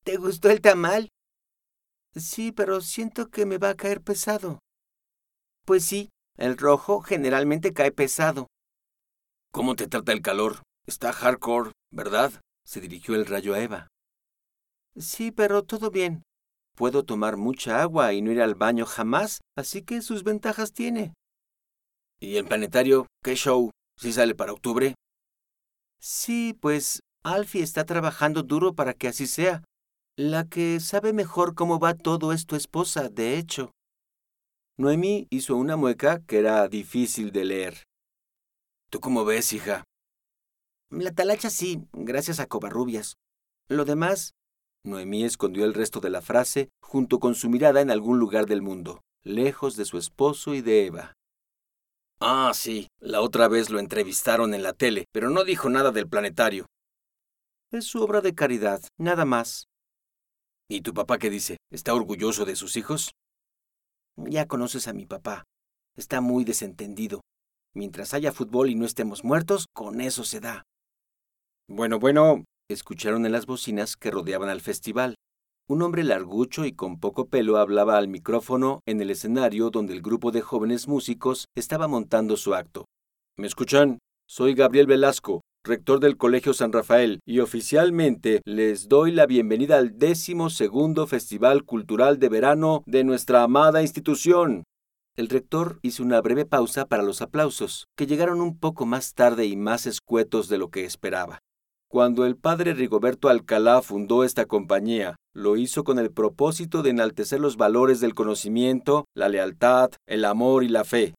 ¿Te 0.04 0.16
gustó 0.16 0.50
el 0.50 0.60
tamal? 0.60 1.08
Sí, 2.14 2.52
pero 2.52 2.80
siento 2.80 3.30
que 3.30 3.46
me 3.46 3.58
va 3.58 3.70
a 3.70 3.76
caer 3.76 4.00
pesado. 4.00 4.58
Pues 5.64 5.84
sí, 5.84 6.10
el 6.36 6.56
rojo 6.56 7.00
generalmente 7.00 7.72
cae 7.72 7.90
pesado. 7.90 8.46
¿Cómo 9.52 9.74
te 9.76 9.88
trata 9.88 10.12
el 10.12 10.22
calor? 10.22 10.62
Está 10.86 11.12
hardcore, 11.12 11.72
¿verdad? 11.90 12.32
se 12.64 12.80
dirigió 12.80 13.16
el 13.16 13.26
rayo 13.26 13.54
a 13.54 13.60
Eva. 13.60 13.88
Sí, 15.00 15.32
pero 15.32 15.62
todo 15.64 15.90
bien. 15.90 16.22
Puedo 16.76 17.04
tomar 17.04 17.36
mucha 17.36 17.82
agua 17.82 18.12
y 18.12 18.22
no 18.22 18.30
ir 18.32 18.40
al 18.40 18.54
baño 18.54 18.86
jamás, 18.86 19.40
así 19.56 19.82
que 19.82 20.02
sus 20.02 20.24
ventajas 20.24 20.72
tiene. 20.72 21.14
¿Y 22.20 22.36
el 22.36 22.44
planetario? 22.46 23.06
¿Qué 23.24 23.34
show? 23.34 23.70
¿Sí 23.98 24.12
sale 24.12 24.34
para 24.34 24.52
octubre? 24.52 24.94
Sí, 25.98 26.56
pues 26.60 27.00
Alfie 27.22 27.62
está 27.62 27.84
trabajando 27.84 28.42
duro 28.42 28.74
para 28.74 28.94
que 28.94 29.08
así 29.08 29.26
sea. 29.26 29.62
La 30.16 30.44
que 30.48 30.80
sabe 30.80 31.12
mejor 31.12 31.54
cómo 31.54 31.78
va 31.78 31.94
todo 31.94 32.32
es 32.32 32.46
tu 32.46 32.56
esposa, 32.56 33.08
de 33.08 33.38
hecho. 33.38 33.70
Noemí 34.78 35.26
hizo 35.30 35.56
una 35.56 35.76
mueca 35.76 36.20
que 36.26 36.38
era 36.38 36.68
difícil 36.68 37.32
de 37.32 37.44
leer. 37.44 37.84
¿Tú 38.90 39.00
cómo 39.00 39.24
ves, 39.24 39.52
hija? 39.52 39.84
La 40.90 41.12
talacha 41.12 41.48
sí, 41.50 41.86
gracias 41.92 42.40
a 42.40 42.46
Covarrubias. 42.46 43.14
Lo 43.68 43.84
demás... 43.84 44.32
Noemí 44.84 45.24
escondió 45.24 45.64
el 45.64 45.74
resto 45.74 46.00
de 46.00 46.10
la 46.10 46.22
frase 46.22 46.70
junto 46.80 47.18
con 47.18 47.34
su 47.34 47.50
mirada 47.50 47.80
en 47.80 47.90
algún 47.90 48.18
lugar 48.18 48.46
del 48.46 48.62
mundo, 48.62 49.02
lejos 49.22 49.76
de 49.76 49.84
su 49.84 49.98
esposo 49.98 50.54
y 50.54 50.62
de 50.62 50.86
Eva. 50.86 51.14
Ah, 52.20 52.52
sí, 52.54 52.88
la 52.98 53.20
otra 53.20 53.48
vez 53.48 53.70
lo 53.70 53.78
entrevistaron 53.78 54.54
en 54.54 54.62
la 54.62 54.72
tele, 54.72 55.06
pero 55.12 55.30
no 55.30 55.44
dijo 55.44 55.68
nada 55.68 55.90
del 55.90 56.08
planetario. 56.08 56.66
Es 57.70 57.86
su 57.86 58.02
obra 58.02 58.20
de 58.20 58.34
caridad, 58.34 58.82
nada 58.98 59.24
más. 59.24 59.66
¿Y 60.68 60.80
tu 60.80 60.94
papá 60.94 61.18
qué 61.18 61.30
dice? 61.30 61.58
¿Está 61.70 61.94
orgulloso 61.94 62.44
de 62.44 62.56
sus 62.56 62.76
hijos? 62.76 63.12
Ya 64.16 64.46
conoces 64.46 64.88
a 64.88 64.92
mi 64.92 65.06
papá. 65.06 65.44
Está 65.96 66.20
muy 66.20 66.44
desentendido. 66.44 67.20
Mientras 67.74 68.14
haya 68.14 68.32
fútbol 68.32 68.70
y 68.70 68.74
no 68.74 68.84
estemos 68.84 69.24
muertos, 69.24 69.66
con 69.72 70.00
eso 70.00 70.24
se 70.24 70.40
da. 70.40 70.64
Bueno, 71.68 71.98
bueno, 71.98 72.44
escucharon 72.72 73.26
en 73.26 73.32
las 73.32 73.46
bocinas 73.46 73.96
que 73.96 74.10
rodeaban 74.10 74.48
al 74.48 74.60
festival. 74.60 75.16
Un 75.68 75.82
hombre 75.82 76.02
largucho 76.02 76.64
y 76.64 76.72
con 76.72 76.98
poco 76.98 77.28
pelo 77.28 77.56
hablaba 77.58 77.96
al 77.96 78.08
micrófono 78.08 78.80
en 78.86 79.00
el 79.00 79.10
escenario 79.10 79.70
donde 79.70 79.92
el 79.92 80.02
grupo 80.02 80.32
de 80.32 80.40
jóvenes 80.40 80.88
músicos 80.88 81.46
estaba 81.54 81.86
montando 81.88 82.36
su 82.36 82.54
acto. 82.54 82.86
¿Me 83.36 83.46
escuchan? 83.46 83.98
Soy 84.28 84.54
Gabriel 84.54 84.86
Velasco, 84.86 85.42
rector 85.64 86.00
del 86.00 86.16
Colegio 86.16 86.54
San 86.54 86.72
Rafael, 86.72 87.20
y 87.26 87.40
oficialmente 87.40 88.40
les 88.44 88.88
doy 88.88 89.12
la 89.12 89.26
bienvenida 89.26 89.78
al 89.78 89.98
décimo 89.98 90.50
segundo 90.50 91.06
Festival 91.06 91.64
Cultural 91.64 92.18
de 92.18 92.28
Verano 92.28 92.82
de 92.86 93.04
nuestra 93.04 93.42
amada 93.42 93.82
institución. 93.82 94.64
El 95.16 95.28
rector 95.28 95.78
hizo 95.82 96.02
una 96.02 96.20
breve 96.20 96.46
pausa 96.46 96.86
para 96.86 97.02
los 97.02 97.20
aplausos, 97.20 97.86
que 97.96 98.06
llegaron 98.06 98.40
un 98.40 98.58
poco 98.58 98.86
más 98.86 99.14
tarde 99.14 99.46
y 99.46 99.56
más 99.56 99.86
escuetos 99.86 100.48
de 100.48 100.58
lo 100.58 100.70
que 100.70 100.84
esperaba. 100.84 101.40
Cuando 101.92 102.24
el 102.24 102.36
padre 102.36 102.72
Rigoberto 102.72 103.28
Alcalá 103.28 103.82
fundó 103.82 104.22
esta 104.22 104.46
compañía, 104.46 105.16
lo 105.34 105.56
hizo 105.56 105.82
con 105.82 105.98
el 105.98 106.12
propósito 106.12 106.84
de 106.84 106.90
enaltecer 106.90 107.40
los 107.40 107.56
valores 107.56 107.98
del 107.98 108.14
conocimiento, 108.14 109.06
la 109.12 109.28
lealtad, 109.28 109.90
el 110.06 110.24
amor 110.24 110.62
y 110.62 110.68
la 110.68 110.84
fe. 110.84 111.16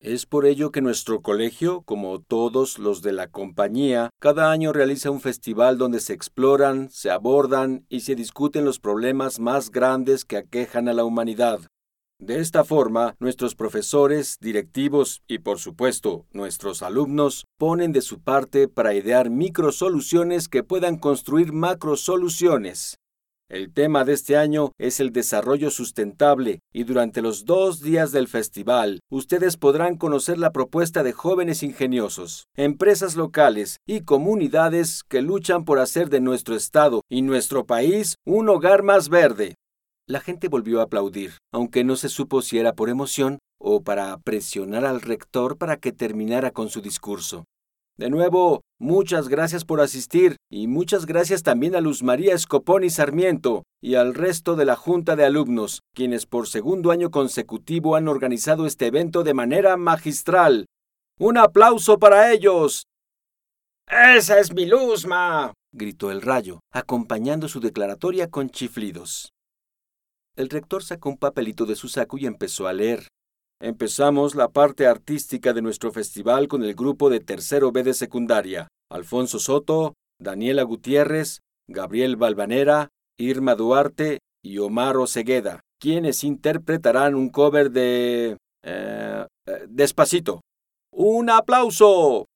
Es 0.00 0.24
por 0.24 0.46
ello 0.46 0.70
que 0.70 0.80
nuestro 0.80 1.20
colegio, 1.20 1.82
como 1.82 2.22
todos 2.22 2.78
los 2.78 3.02
de 3.02 3.12
la 3.12 3.26
compañía, 3.26 4.08
cada 4.18 4.50
año 4.50 4.72
realiza 4.72 5.10
un 5.10 5.20
festival 5.20 5.76
donde 5.76 6.00
se 6.00 6.14
exploran, 6.14 6.88
se 6.88 7.10
abordan 7.10 7.84
y 7.90 8.00
se 8.00 8.14
discuten 8.14 8.64
los 8.64 8.80
problemas 8.80 9.38
más 9.40 9.70
grandes 9.70 10.24
que 10.24 10.38
aquejan 10.38 10.88
a 10.88 10.94
la 10.94 11.04
humanidad. 11.04 11.60
De 12.20 12.38
esta 12.40 12.62
forma, 12.62 13.16
nuestros 13.18 13.56
profesores, 13.56 14.38
directivos 14.40 15.22
y, 15.26 15.38
por 15.38 15.58
supuesto, 15.58 16.26
nuestros 16.32 16.82
alumnos 16.82 17.44
ponen 17.58 17.92
de 17.92 18.02
su 18.02 18.20
parte 18.20 18.68
para 18.68 18.94
idear 18.94 19.30
microsoluciones 19.30 20.48
que 20.48 20.62
puedan 20.62 20.96
construir 20.96 21.52
macrosoluciones. 21.52 22.98
El 23.50 23.74
tema 23.74 24.04
de 24.04 24.14
este 24.14 24.38
año 24.38 24.72
es 24.78 25.00
el 25.00 25.12
desarrollo 25.12 25.70
sustentable 25.70 26.60
y 26.72 26.84
durante 26.84 27.20
los 27.20 27.44
dos 27.44 27.82
días 27.82 28.10
del 28.10 28.26
festival 28.26 29.00
ustedes 29.10 29.58
podrán 29.58 29.96
conocer 29.96 30.38
la 30.38 30.50
propuesta 30.50 31.02
de 31.02 31.12
jóvenes 31.12 31.62
ingeniosos, 31.62 32.44
empresas 32.56 33.16
locales 33.16 33.76
y 33.86 34.00
comunidades 34.00 35.02
que 35.06 35.20
luchan 35.20 35.64
por 35.64 35.78
hacer 35.78 36.08
de 36.08 36.20
nuestro 36.20 36.56
estado 36.56 37.02
y 37.10 37.20
nuestro 37.20 37.66
país 37.66 38.14
un 38.24 38.48
hogar 38.48 38.82
más 38.82 39.10
verde. 39.10 39.56
La 40.06 40.20
gente 40.20 40.48
volvió 40.48 40.80
a 40.80 40.84
aplaudir, 40.84 41.38
aunque 41.50 41.82
no 41.82 41.96
se 41.96 42.10
supo 42.10 42.42
si 42.42 42.58
era 42.58 42.74
por 42.74 42.90
emoción 42.90 43.38
o 43.58 43.82
para 43.82 44.18
presionar 44.18 44.84
al 44.84 45.00
rector 45.00 45.56
para 45.56 45.78
que 45.78 45.92
terminara 45.92 46.50
con 46.50 46.68
su 46.68 46.82
discurso. 46.82 47.44
De 47.96 48.10
nuevo, 48.10 48.60
muchas 48.78 49.28
gracias 49.28 49.64
por 49.64 49.80
asistir 49.80 50.36
y 50.50 50.66
muchas 50.66 51.06
gracias 51.06 51.42
también 51.42 51.74
a 51.74 51.80
Luz 51.80 52.02
María 52.02 52.34
Escopón 52.34 52.84
y 52.84 52.90
Sarmiento 52.90 53.62
y 53.80 53.94
al 53.94 54.14
resto 54.14 54.56
de 54.56 54.66
la 54.66 54.76
Junta 54.76 55.16
de 55.16 55.24
Alumnos, 55.24 55.80
quienes 55.94 56.26
por 56.26 56.48
segundo 56.48 56.90
año 56.90 57.10
consecutivo 57.10 57.96
han 57.96 58.06
organizado 58.06 58.66
este 58.66 58.88
evento 58.88 59.22
de 59.22 59.32
manera 59.32 59.78
magistral. 59.78 60.66
¡Un 61.18 61.38
aplauso 61.38 61.98
para 61.98 62.30
ellos! 62.30 62.84
¡Esa 63.86 64.38
es 64.38 64.52
mi 64.52 64.66
Luzma! 64.66 65.54
gritó 65.72 66.10
el 66.10 66.20
rayo, 66.20 66.60
acompañando 66.72 67.48
su 67.48 67.60
declaratoria 67.60 68.28
con 68.28 68.50
chiflidos. 68.50 69.33
El 70.36 70.50
rector 70.50 70.82
sacó 70.82 71.10
un 71.10 71.16
papelito 71.16 71.64
de 71.64 71.76
su 71.76 71.88
saco 71.88 72.18
y 72.18 72.26
empezó 72.26 72.66
a 72.66 72.72
leer. 72.72 73.08
Empezamos 73.60 74.34
la 74.34 74.48
parte 74.48 74.86
artística 74.86 75.52
de 75.52 75.62
nuestro 75.62 75.92
festival 75.92 76.48
con 76.48 76.64
el 76.64 76.74
grupo 76.74 77.08
de 77.08 77.20
tercero 77.20 77.70
B 77.70 77.84
de 77.84 77.94
secundaria. 77.94 78.68
Alfonso 78.90 79.38
Soto, 79.38 79.94
Daniela 80.20 80.64
Gutiérrez, 80.64 81.40
Gabriel 81.68 82.16
Balvanera, 82.16 82.88
Irma 83.18 83.54
Duarte 83.54 84.18
y 84.42 84.58
Omar 84.58 84.96
Osegueda, 84.96 85.60
quienes 85.80 86.24
interpretarán 86.24 87.14
un 87.14 87.30
cover 87.30 87.70
de... 87.70 88.36
Eh, 88.64 89.26
eh, 89.46 89.66
despacito. 89.68 90.40
¡Un 90.92 91.30
aplauso! 91.30 92.26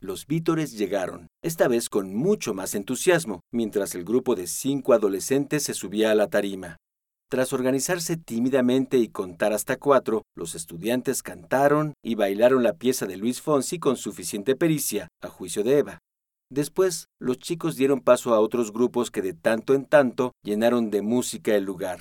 Los 0.00 0.26
vítores 0.26 0.76
llegaron, 0.76 1.28
esta 1.42 1.68
vez 1.68 1.88
con 1.88 2.14
mucho 2.14 2.54
más 2.54 2.74
entusiasmo, 2.74 3.40
mientras 3.52 3.94
el 3.94 4.04
grupo 4.04 4.34
de 4.34 4.46
cinco 4.46 4.92
adolescentes 4.92 5.62
se 5.64 5.74
subía 5.74 6.10
a 6.10 6.14
la 6.14 6.28
tarima. 6.28 6.76
Tras 7.34 7.52
organizarse 7.52 8.16
tímidamente 8.16 8.98
y 8.98 9.08
contar 9.08 9.52
hasta 9.52 9.76
cuatro, 9.76 10.22
los 10.36 10.54
estudiantes 10.54 11.20
cantaron 11.20 11.94
y 12.00 12.14
bailaron 12.14 12.62
la 12.62 12.74
pieza 12.74 13.06
de 13.06 13.16
Luis 13.16 13.42
Fonsi 13.42 13.80
con 13.80 13.96
suficiente 13.96 14.54
pericia, 14.54 15.08
a 15.20 15.26
juicio 15.26 15.64
de 15.64 15.78
Eva. 15.78 15.98
Después, 16.48 17.06
los 17.18 17.40
chicos 17.40 17.74
dieron 17.74 17.98
paso 17.98 18.34
a 18.34 18.38
otros 18.38 18.70
grupos 18.72 19.10
que 19.10 19.20
de 19.20 19.32
tanto 19.34 19.74
en 19.74 19.84
tanto 19.86 20.30
llenaron 20.44 20.90
de 20.90 21.02
música 21.02 21.56
el 21.56 21.64
lugar. 21.64 21.98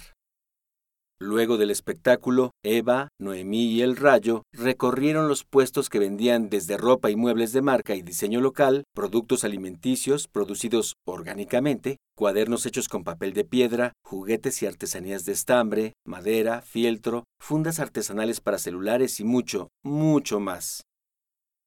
Luego 1.25 1.55
del 1.55 1.71
espectáculo, 1.71 2.51
Eva, 2.65 3.07
Noemí 3.17 3.67
y 3.67 3.81
el 3.81 3.95
Rayo 3.95 4.43
recorrieron 4.51 5.29
los 5.29 5.45
puestos 5.45 5.87
que 5.87 5.97
vendían 5.97 6.49
desde 6.49 6.75
ropa 6.75 7.11
y 7.11 7.15
muebles 7.15 7.53
de 7.53 7.61
marca 7.61 7.95
y 7.95 8.01
diseño 8.01 8.41
local, 8.41 8.83
productos 8.93 9.45
alimenticios 9.45 10.27
producidos 10.27 10.95
orgánicamente, 11.07 11.95
cuadernos 12.17 12.65
hechos 12.65 12.89
con 12.89 13.05
papel 13.05 13.31
de 13.31 13.45
piedra, 13.45 13.93
juguetes 14.03 14.61
y 14.61 14.65
artesanías 14.65 15.23
de 15.23 15.31
estambre, 15.31 15.93
madera, 16.05 16.61
fieltro, 16.61 17.23
fundas 17.39 17.79
artesanales 17.79 18.41
para 18.41 18.57
celulares 18.57 19.21
y 19.21 19.23
mucho, 19.23 19.69
mucho 19.81 20.41
más. 20.41 20.81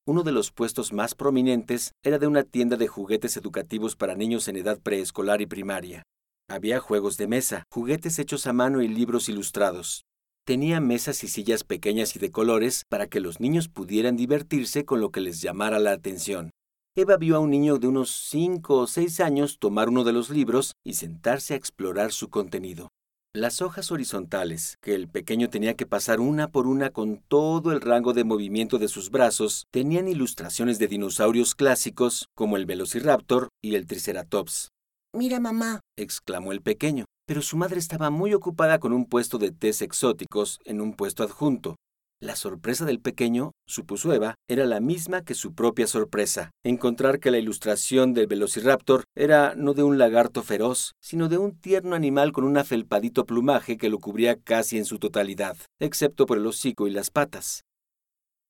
Uno 0.07 0.23
de 0.23 0.33
los 0.33 0.53
puestos 0.53 0.93
más 0.93 1.15
prominentes 1.15 1.93
era 2.05 2.19
de 2.19 2.27
una 2.27 2.43
tienda 2.43 2.77
de 2.77 2.89
juguetes 2.89 3.39
educativos 3.39 3.97
para 3.97 4.17
niños 4.17 4.49
en 4.49 4.57
edad 4.57 4.79
preescolar 4.83 5.41
y 5.41 5.47
primaria. 5.47 6.03
Había 6.49 6.79
juegos 6.79 7.17
de 7.17 7.27
mesa, 7.27 7.65
juguetes 7.73 8.21
hechos 8.21 8.47
a 8.47 8.53
mano 8.53 8.81
y 8.81 8.87
libros 8.87 9.29
ilustrados. 9.29 10.05
Tenía 10.45 10.81
mesas 10.81 11.25
y 11.25 11.29
sillas 11.29 11.65
pequeñas 11.65 12.15
y 12.15 12.21
de 12.21 12.31
colores 12.31 12.85
para 12.89 13.09
que 13.09 13.19
los 13.19 13.41
niños 13.41 13.69
pudieran 13.69 14.17
divertirse 14.17 14.85
con 14.85 15.01
lo 15.01 15.11
que 15.11 15.21
les 15.21 15.41
llamara 15.41 15.81
la 15.81 15.91
atención. 15.91 16.51
Eva 16.95 17.17
vio 17.17 17.35
a 17.35 17.41
un 17.41 17.51
niño 17.51 17.79
de 17.79 17.89
unos 17.89 18.11
cinco 18.11 18.77
o 18.77 18.87
seis 18.87 19.19
años 19.19 19.59
tomar 19.59 19.89
uno 19.89 20.05
de 20.05 20.13
los 20.13 20.31
libros 20.31 20.75
y 20.85 20.95
sentarse 20.95 21.55
a 21.55 21.57
explorar 21.57 22.13
su 22.13 22.31
contenido. 22.31 22.91
Las 23.35 23.61
hojas 23.61 23.91
horizontales, 23.91 24.79
que 24.81 24.95
el 24.95 25.09
pequeño 25.09 25.51
tenía 25.51 25.75
que 25.75 25.85
pasar 25.85 26.21
una 26.21 26.49
por 26.53 26.69
una 26.69 26.91
con 26.91 27.19
todo 27.27 27.73
el 27.73 27.81
rango 27.81 28.13
de 28.13 28.23
movimiento 28.23 28.79
de 28.79 28.87
sus 28.87 29.11
brazos, 29.11 29.67
tenían 29.73 30.07
ilustraciones 30.07 30.79
de 30.79 30.87
dinosaurios 30.87 31.57
clásicos 31.57 32.29
como 32.37 32.57
el 32.57 32.67
Velociraptor 32.67 33.49
y 33.61 33.75
el 33.75 33.87
Triceratops. 33.87 34.71
Mira, 35.13 35.41
mamá, 35.41 35.81
exclamó 35.97 36.53
el 36.53 36.63
pequeño, 36.63 37.05
pero 37.27 37.43
su 37.43 37.57
madre 37.57 37.79
estaba 37.79 38.11
muy 38.11 38.35
ocupada 38.35 38.79
con 38.79 38.93
un 38.93 39.07
puesto 39.07 39.39
de 39.39 39.51
tés 39.51 39.83
exóticos 39.83 40.59
en 40.65 40.81
un 40.81 40.95
puesto 40.95 41.23
adjunto. 41.23 41.77
La 42.19 42.35
sorpresa 42.35 42.87
del 42.87 43.01
pequeño, 43.01 43.53
supuso 43.69 44.11
Eva, 44.15 44.37
era 44.49 44.65
la 44.65 44.81
misma 44.81 45.21
que 45.21 45.35
su 45.35 45.53
propia 45.53 45.87
sorpresa, 45.87 46.51
encontrar 46.65 47.21
que 47.21 47.31
la 47.31 47.39
ilustración 47.39 48.15
del 48.15 48.27
Velociraptor 48.27 49.05
era 49.15 49.55
no 49.55 49.75
de 49.75 49.83
un 49.83 49.99
lagarto 49.99 50.43
feroz, 50.43 50.93
sino 51.03 51.29
de 51.29 51.37
un 51.37 51.61
tierno 51.61 51.95
animal 51.95 52.33
con 52.33 52.45
un 52.45 52.57
afelpadito 52.57 53.27
plumaje 53.27 53.77
que 53.77 53.91
lo 53.91 53.99
cubría 53.99 54.37
casi 54.37 54.79
en 54.79 54.87
su 54.87 54.99
totalidad, 54.99 55.59
excepto 55.79 56.25
por 56.25 56.39
el 56.39 56.47
hocico 56.47 56.89
y 56.89 56.91
las 56.91 57.11
patas. 57.11 57.66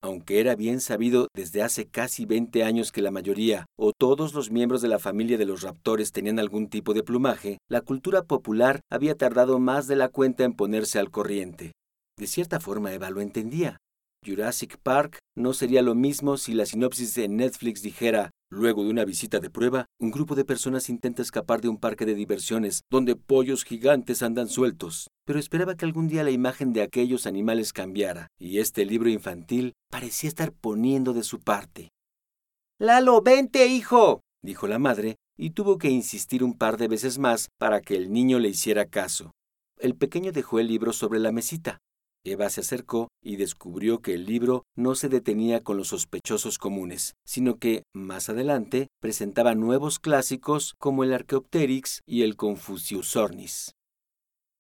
Aunque 0.02 0.40
era 0.40 0.54
bien 0.54 0.80
sabido 0.80 1.28
desde 1.34 1.62
hace 1.62 1.86
casi 1.86 2.26
20 2.26 2.62
años 2.64 2.92
que 2.92 3.02
la 3.02 3.10
mayoría 3.10 3.66
o 3.78 3.92
todos 3.92 4.34
los 4.34 4.50
miembros 4.50 4.82
de 4.82 4.88
la 4.88 4.98
familia 4.98 5.38
de 5.38 5.46
los 5.46 5.62
raptores 5.62 6.12
tenían 6.12 6.38
algún 6.38 6.68
tipo 6.68 6.94
de 6.94 7.02
plumaje, 7.02 7.58
la 7.68 7.80
cultura 7.80 8.22
popular 8.22 8.80
había 8.90 9.16
tardado 9.16 9.58
más 9.58 9.86
de 9.86 9.96
la 9.96 10.08
cuenta 10.08 10.44
en 10.44 10.52
ponerse 10.52 10.98
al 10.98 11.10
corriente. 11.10 11.72
De 12.18 12.26
cierta 12.26 12.60
forma, 12.60 12.92
Eva 12.92 13.10
lo 13.10 13.20
entendía. 13.20 13.78
Jurassic 14.24 14.78
Park 14.82 15.18
no 15.36 15.52
sería 15.52 15.82
lo 15.82 15.94
mismo 15.94 16.36
si 16.36 16.54
la 16.54 16.66
sinopsis 16.66 17.14
de 17.14 17.28
Netflix 17.28 17.82
dijera, 17.82 18.30
luego 18.50 18.84
de 18.84 18.90
una 18.90 19.04
visita 19.04 19.40
de 19.40 19.50
prueba, 19.50 19.86
un 19.98 20.10
grupo 20.10 20.34
de 20.34 20.44
personas 20.44 20.88
intenta 20.88 21.22
escapar 21.22 21.60
de 21.60 21.68
un 21.68 21.78
parque 21.78 22.06
de 22.06 22.14
diversiones 22.14 22.82
donde 22.90 23.16
pollos 23.16 23.64
gigantes 23.64 24.22
andan 24.22 24.48
sueltos. 24.48 25.08
Pero 25.24 25.38
esperaba 25.38 25.76
que 25.76 25.84
algún 25.84 26.08
día 26.08 26.24
la 26.24 26.30
imagen 26.30 26.72
de 26.72 26.82
aquellos 26.82 27.26
animales 27.26 27.72
cambiara, 27.72 28.28
y 28.38 28.58
este 28.58 28.84
libro 28.84 29.08
infantil 29.08 29.74
parecía 29.90 30.28
estar 30.28 30.52
poniendo 30.52 31.12
de 31.12 31.22
su 31.22 31.40
parte. 31.40 31.90
Lalo, 32.78 33.22
vente, 33.22 33.66
hijo, 33.66 34.22
dijo 34.42 34.66
la 34.66 34.78
madre, 34.78 35.16
y 35.36 35.50
tuvo 35.50 35.78
que 35.78 35.90
insistir 35.90 36.44
un 36.44 36.54
par 36.54 36.76
de 36.76 36.88
veces 36.88 37.18
más 37.18 37.48
para 37.58 37.80
que 37.80 37.96
el 37.96 38.12
niño 38.12 38.38
le 38.38 38.48
hiciera 38.48 38.86
caso. 38.86 39.32
El 39.78 39.94
pequeño 39.94 40.32
dejó 40.32 40.58
el 40.58 40.68
libro 40.68 40.92
sobre 40.92 41.18
la 41.18 41.32
mesita. 41.32 41.78
Eva 42.32 42.50
se 42.50 42.60
acercó 42.60 43.08
y 43.22 43.36
descubrió 43.36 44.00
que 44.00 44.14
el 44.14 44.26
libro 44.26 44.64
no 44.76 44.94
se 44.94 45.08
detenía 45.08 45.62
con 45.62 45.76
los 45.76 45.88
sospechosos 45.88 46.58
comunes, 46.58 47.14
sino 47.24 47.58
que, 47.58 47.84
más 47.94 48.28
adelante, 48.28 48.88
presentaba 49.00 49.54
nuevos 49.54 49.98
clásicos 49.98 50.74
como 50.78 51.04
el 51.04 51.12
Archaeopteryx 51.12 52.00
y 52.06 52.22
el 52.22 52.36
Confuciusornis. 52.36 53.72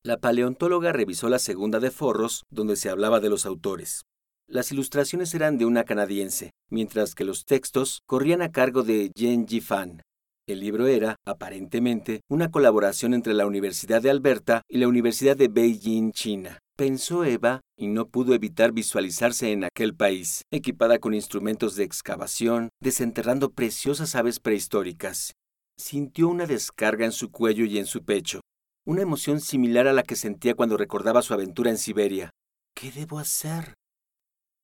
La 0.04 0.18
paleontóloga 0.18 0.92
revisó 0.92 1.28
la 1.28 1.40
segunda 1.40 1.80
de 1.80 1.90
forros, 1.90 2.44
donde 2.50 2.76
se 2.76 2.88
hablaba 2.88 3.18
de 3.18 3.28
los 3.28 3.44
autores. 3.44 4.02
Las 4.48 4.70
ilustraciones 4.70 5.34
eran 5.34 5.58
de 5.58 5.66
una 5.66 5.82
canadiense, 5.82 6.52
mientras 6.70 7.16
que 7.16 7.24
los 7.24 7.44
textos 7.44 8.02
corrían 8.06 8.42
a 8.42 8.52
cargo 8.52 8.84
de 8.84 9.10
Yen 9.16 9.48
Jifan. 9.48 10.02
El 10.46 10.60
libro 10.60 10.86
era, 10.86 11.16
aparentemente, 11.26 12.20
una 12.30 12.52
colaboración 12.52 13.14
entre 13.14 13.34
la 13.34 13.46
Universidad 13.46 14.00
de 14.00 14.10
Alberta 14.10 14.62
y 14.68 14.78
la 14.78 14.86
Universidad 14.86 15.36
de 15.36 15.48
Beijing, 15.48 16.12
China. 16.12 16.60
Pensó 16.76 17.24
Eva 17.24 17.62
y 17.78 17.86
no 17.86 18.08
pudo 18.08 18.34
evitar 18.34 18.70
visualizarse 18.70 19.50
en 19.50 19.64
aquel 19.64 19.94
país, 19.94 20.42
equipada 20.50 20.98
con 20.98 21.14
instrumentos 21.14 21.74
de 21.74 21.84
excavación, 21.84 22.68
desenterrando 22.82 23.50
preciosas 23.50 24.14
aves 24.14 24.40
prehistóricas. 24.40 25.32
Sintió 25.78 26.28
una 26.28 26.44
descarga 26.44 27.06
en 27.06 27.12
su 27.12 27.30
cuello 27.30 27.64
y 27.64 27.78
en 27.78 27.86
su 27.86 28.04
pecho, 28.04 28.40
una 28.86 29.00
emoción 29.00 29.40
similar 29.40 29.86
a 29.86 29.94
la 29.94 30.02
que 30.02 30.16
sentía 30.16 30.54
cuando 30.54 30.76
recordaba 30.76 31.22
su 31.22 31.32
aventura 31.32 31.70
en 31.70 31.78
Siberia. 31.78 32.28
¿Qué 32.74 32.92
debo 32.92 33.18
hacer? 33.18 33.72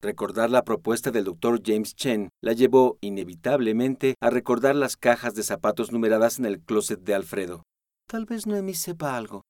Recordar 0.03 0.51
la 0.51 0.65
propuesta 0.65 1.13
del 1.13 1.25
doctor 1.25 1.63
James 1.65 1.95
Chen 1.95 2.29
la 2.43 2.53
llevó 2.53 2.99
inevitablemente 3.01 4.17
a 4.21 4.29
recordar 4.29 4.77
las 4.77 4.99
cajas 4.99 5.35
de 5.35 5.45
zapatos 5.45 5.93
numeradas 5.93 6.39
en 6.39 6.45
el 6.45 6.61
closet 6.61 7.01
de 7.01 7.15
Alfredo. 7.15 7.63
Tal 8.07 8.27
vez 8.27 8.47
Noemi 8.47 8.75
sepa 8.75 9.17
algo. 9.17 9.41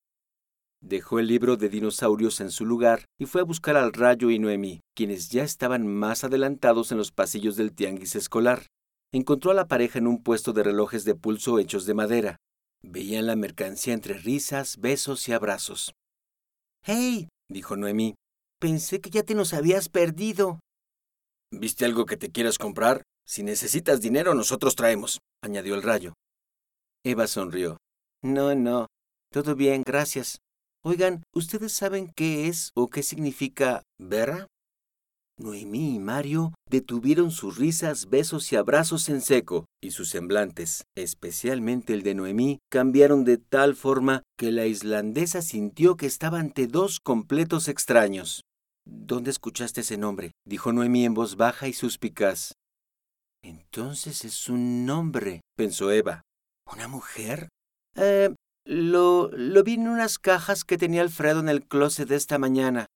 Dejó 0.83 1.21
el 1.21 1.29
libro 1.29 1.57
de 1.57 1.69
dinosaurios 1.69 2.41
en 2.41 2.51
su 2.51 2.67
lugar 2.67 3.05
y 3.17 3.27
fue 3.27 3.41
a 3.41 3.45
buscar 3.45 3.77
al 3.77 3.93
Rayo 3.93 4.31
y 4.31 4.41
Noemí, 4.41 4.81
quienes 4.97 5.29
ya 5.29 5.45
estaban 5.45 5.87
más 5.87 6.25
adelantados 6.25 6.91
en 6.91 6.99
los 6.99 7.13
pasillos 7.13 7.55
del 7.57 7.73
tianguis 7.73 8.17
escolar. 8.17 8.67
Encontró 9.13 9.53
a 9.53 9.55
la 9.55 9.69
pareja 9.69 10.01
en 10.01 10.09
un 10.09 10.21
puesto 10.25 10.53
de 10.53 10.65
relojes 10.65 11.05
de 11.05 11.15
pulso 11.15 11.61
hechos 11.61 11.87
de 11.87 11.95
madera. 11.95 12.37
Veían 12.83 13.27
la 13.27 13.37
mercancía 13.37 13.95
entre 13.95 14.15
risas, 14.15 14.79
besos 14.79 15.29
y 15.29 15.33
abrazos. 15.33 15.93
¡Hey! 16.83 17.29
dijo 17.49 17.77
Noemí. 17.77 18.17
Pensé 18.59 19.01
que 19.01 19.11
ya 19.11 19.23
te 19.23 19.37
nos 19.37 19.55
habías 19.55 19.89
perdido. 19.89 20.59
¿Viste 21.53 21.85
algo 21.85 22.07
que 22.07 22.17
te 22.17 22.33
quieras 22.33 22.59
comprar? 22.59 23.03
Si 23.25 23.45
necesitas 23.45 24.01
dinero, 24.01 24.35
nosotros 24.35 24.75
traemos, 24.75 25.21
añadió 25.45 25.77
el 25.77 25.83
rayo. 25.85 26.15
Eva 27.05 27.29
sonrió. 27.29 27.77
No, 28.21 28.53
no. 28.57 28.87
Todo 29.31 29.55
bien, 29.55 29.85
gracias. 29.87 30.39
Oigan, 30.85 31.23
¿ustedes 31.33 31.73
saben 31.73 32.11
qué 32.17 32.49
es 32.49 32.73
o 32.75 32.89
qué 32.89 33.05
significa 33.05 33.83
Berra? 34.01 34.49
Noemí 35.39 35.95
y 35.95 35.99
Mario 36.01 36.55
detuvieron 36.69 37.31
sus 37.31 37.57
risas, 37.57 38.11
besos 38.11 38.51
y 38.51 38.57
abrazos 38.57 39.09
en 39.09 39.21
seco, 39.21 39.67
y 39.81 39.93
sus 39.93 40.09
semblantes, 40.09 40.83
especialmente 40.97 41.95
el 41.95 42.03
de 42.03 42.17
Noemí, 42.17 42.59
cambiaron 42.69 43.25
de 43.25 43.39
tal 43.39 43.77
forma 43.77 44.25
que 44.37 44.51
la 44.51 44.67
islandesa 44.67 45.41
sintió 45.41 45.97
que 45.97 46.07
estaba 46.07 46.41
ante 46.41 46.67
dos 46.67 46.99
completos 46.99 47.69
extraños. 47.69 48.43
¿Dónde 48.85 49.31
escuchaste 49.31 49.83
ese 49.83 49.99
nombre? 49.99 50.33
dijo 50.45 50.73
Noemí 50.73 51.05
en 51.05 51.15
voz 51.15 51.37
baja 51.37 51.69
y 51.69 51.75
suspicaz. 51.75 52.55
Entonces 53.45 54.25
es 54.25 54.49
un 54.49 54.85
nombre, 54.85 55.43
pensó 55.57 55.93
Eva. 55.93 56.23
¿Una 56.73 56.89
mujer? 56.89 57.49
Eh, 57.95 58.35
lo, 58.65 59.31
lo 59.33 59.63
vi 59.63 59.75
en 59.75 59.89
unas 59.89 60.19
cajas 60.19 60.65
que 60.65 60.79
tenía 60.79 61.03
Alfredo 61.03 61.41
en 61.41 61.49
el 61.49 61.67
closet 61.67 62.09
de 62.09 62.17
esta 62.17 62.39
mañana. 62.39 62.87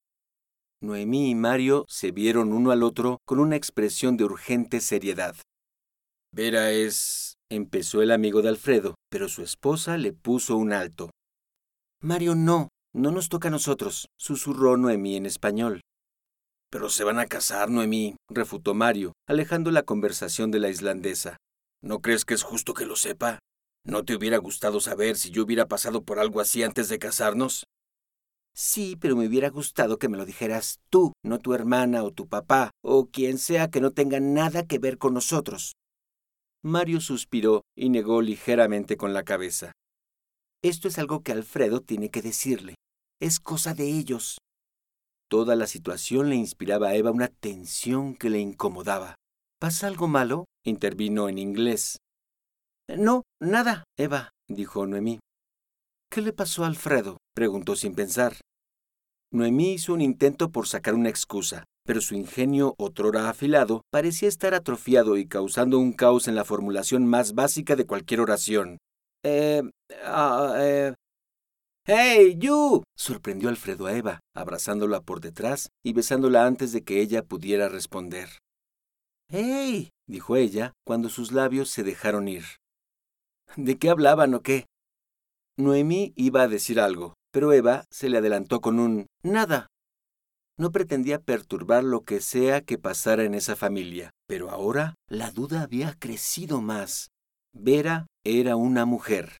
Noemí 0.82 1.30
y 1.30 1.34
Mario 1.34 1.84
se 1.88 2.10
vieron 2.10 2.52
uno 2.52 2.70
al 2.70 2.82
otro 2.82 3.18
con 3.24 3.40
una 3.40 3.56
expresión 3.56 4.16
de 4.16 4.24
urgente 4.24 4.80
seriedad. 4.80 5.34
Vera 6.32 6.70
es... 6.70 7.36
empezó 7.50 8.02
el 8.02 8.10
amigo 8.10 8.42
de 8.42 8.50
Alfredo, 8.50 8.94
pero 9.10 9.28
su 9.28 9.42
esposa 9.42 9.96
le 9.96 10.12
puso 10.12 10.56
un 10.56 10.72
alto. 10.72 11.10
Mario, 12.02 12.34
no, 12.34 12.68
no 12.94 13.10
nos 13.10 13.28
toca 13.28 13.48
a 13.48 13.50
nosotros, 13.50 14.08
susurró 14.18 14.76
Noemí 14.76 15.16
en 15.16 15.26
español. 15.26 15.80
Pero 16.70 16.90
se 16.90 17.04
van 17.04 17.18
a 17.18 17.26
casar, 17.26 17.70
Noemí, 17.70 18.16
refutó 18.28 18.74
Mario, 18.74 19.12
alejando 19.26 19.70
la 19.70 19.82
conversación 19.82 20.50
de 20.50 20.58
la 20.58 20.68
islandesa. 20.68 21.36
¿No 21.82 22.00
crees 22.00 22.24
que 22.24 22.34
es 22.34 22.42
justo 22.42 22.74
que 22.74 22.84
lo 22.84 22.96
sepa? 22.96 23.38
¿No 23.86 24.04
te 24.04 24.16
hubiera 24.16 24.38
gustado 24.38 24.80
saber 24.80 25.16
si 25.16 25.30
yo 25.30 25.44
hubiera 25.44 25.68
pasado 25.68 26.02
por 26.02 26.18
algo 26.18 26.40
así 26.40 26.64
antes 26.64 26.88
de 26.88 26.98
casarnos? 26.98 27.66
Sí, 28.52 28.96
pero 28.96 29.14
me 29.14 29.28
hubiera 29.28 29.48
gustado 29.48 29.96
que 29.98 30.08
me 30.08 30.16
lo 30.16 30.24
dijeras 30.24 30.80
tú, 30.90 31.12
no 31.22 31.38
tu 31.38 31.54
hermana 31.54 32.02
o 32.02 32.10
tu 32.10 32.26
papá, 32.26 32.72
o 32.82 33.06
quien 33.06 33.38
sea 33.38 33.68
que 33.68 33.80
no 33.80 33.92
tenga 33.92 34.18
nada 34.18 34.66
que 34.66 34.80
ver 34.80 34.98
con 34.98 35.14
nosotros. 35.14 35.74
Mario 36.64 37.00
suspiró 37.00 37.62
y 37.76 37.90
negó 37.90 38.22
ligeramente 38.22 38.96
con 38.96 39.14
la 39.14 39.22
cabeza. 39.22 39.70
Esto 40.64 40.88
es 40.88 40.98
algo 40.98 41.22
que 41.22 41.30
Alfredo 41.30 41.80
tiene 41.80 42.10
que 42.10 42.22
decirle. 42.22 42.74
Es 43.20 43.38
cosa 43.38 43.72
de 43.72 43.88
ellos. 43.88 44.38
Toda 45.30 45.54
la 45.54 45.68
situación 45.68 46.28
le 46.28 46.34
inspiraba 46.34 46.88
a 46.88 46.96
Eva 46.96 47.12
una 47.12 47.28
tensión 47.28 48.16
que 48.16 48.30
le 48.30 48.40
incomodaba. 48.40 49.14
¿Pasa 49.60 49.86
algo 49.86 50.08
malo? 50.08 50.46
intervino 50.64 51.28
en 51.28 51.38
inglés. 51.38 51.98
No, 52.88 53.22
nada, 53.40 53.84
Eva, 53.98 54.30
dijo 54.48 54.86
Noemí. 54.86 55.18
¿Qué 56.10 56.22
le 56.22 56.32
pasó 56.32 56.64
a 56.64 56.68
Alfredo? 56.68 57.18
preguntó 57.34 57.74
sin 57.74 57.94
pensar. 57.94 58.36
Noemí 59.32 59.74
hizo 59.74 59.92
un 59.92 60.00
intento 60.00 60.50
por 60.50 60.68
sacar 60.68 60.94
una 60.94 61.08
excusa, 61.08 61.64
pero 61.84 62.00
su 62.00 62.14
ingenio, 62.14 62.74
otrora 62.78 63.28
afilado, 63.28 63.82
parecía 63.90 64.28
estar 64.28 64.54
atrofiado 64.54 65.16
y 65.16 65.26
causando 65.26 65.78
un 65.78 65.92
caos 65.92 66.28
en 66.28 66.36
la 66.36 66.44
formulación 66.44 67.06
más 67.06 67.34
básica 67.34 67.76
de 67.76 67.86
cualquier 67.86 68.20
oración. 68.20 68.78
Eh. 69.24 69.62
Ah, 70.04 70.54
eh. 70.58 70.94
¡Hey, 71.88 72.36
you! 72.38 72.82
sorprendió 72.96 73.48
Alfredo 73.48 73.86
a 73.86 73.96
Eva, 73.96 74.20
abrazándola 74.34 75.00
por 75.00 75.20
detrás 75.20 75.68
y 75.84 75.92
besándola 75.92 76.46
antes 76.46 76.72
de 76.72 76.82
que 76.82 77.00
ella 77.00 77.22
pudiera 77.22 77.68
responder. 77.68 78.28
¡Hey! 79.28 79.90
dijo 80.08 80.36
ella 80.36 80.72
cuando 80.84 81.08
sus 81.08 81.30
labios 81.32 81.70
se 81.70 81.82
dejaron 81.82 82.28
ir. 82.28 82.44
¿De 83.54 83.78
qué 83.78 83.90
hablaban 83.90 84.34
o 84.34 84.42
qué? 84.42 84.66
Noemí 85.56 86.12
iba 86.16 86.42
a 86.42 86.48
decir 86.48 86.80
algo, 86.80 87.14
pero 87.32 87.52
Eva 87.52 87.84
se 87.90 88.08
le 88.08 88.18
adelantó 88.18 88.60
con 88.60 88.78
un 88.78 89.06
nada. 89.22 89.68
No 90.58 90.72
pretendía 90.72 91.18
perturbar 91.18 91.84
lo 91.84 92.02
que 92.02 92.20
sea 92.20 92.60
que 92.60 92.78
pasara 92.78 93.24
en 93.24 93.34
esa 93.34 93.56
familia, 93.56 94.10
pero 94.26 94.50
ahora 94.50 94.94
la 95.08 95.30
duda 95.30 95.62
había 95.62 95.94
crecido 95.98 96.60
más. 96.60 97.10
Vera 97.54 98.06
era 98.24 98.56
una 98.56 98.84
mujer, 98.84 99.38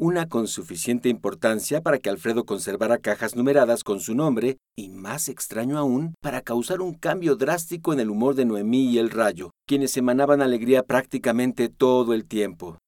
una 0.00 0.28
con 0.28 0.46
suficiente 0.46 1.08
importancia 1.08 1.80
para 1.80 1.98
que 1.98 2.08
Alfredo 2.08 2.44
conservara 2.44 2.98
cajas 2.98 3.34
numeradas 3.34 3.82
con 3.82 4.00
su 4.00 4.14
nombre 4.14 4.58
y, 4.76 4.90
más 4.90 5.28
extraño 5.28 5.76
aún, 5.76 6.14
para 6.22 6.40
causar 6.42 6.80
un 6.80 6.94
cambio 6.94 7.34
drástico 7.34 7.92
en 7.92 8.00
el 8.00 8.08
humor 8.08 8.34
de 8.34 8.44
Noemí 8.44 8.90
y 8.90 8.98
el 8.98 9.10
Rayo, 9.10 9.50
quienes 9.66 9.96
emanaban 9.96 10.40
alegría 10.40 10.82
prácticamente 10.82 11.68
todo 11.68 12.14
el 12.14 12.26
tiempo. 12.26 12.78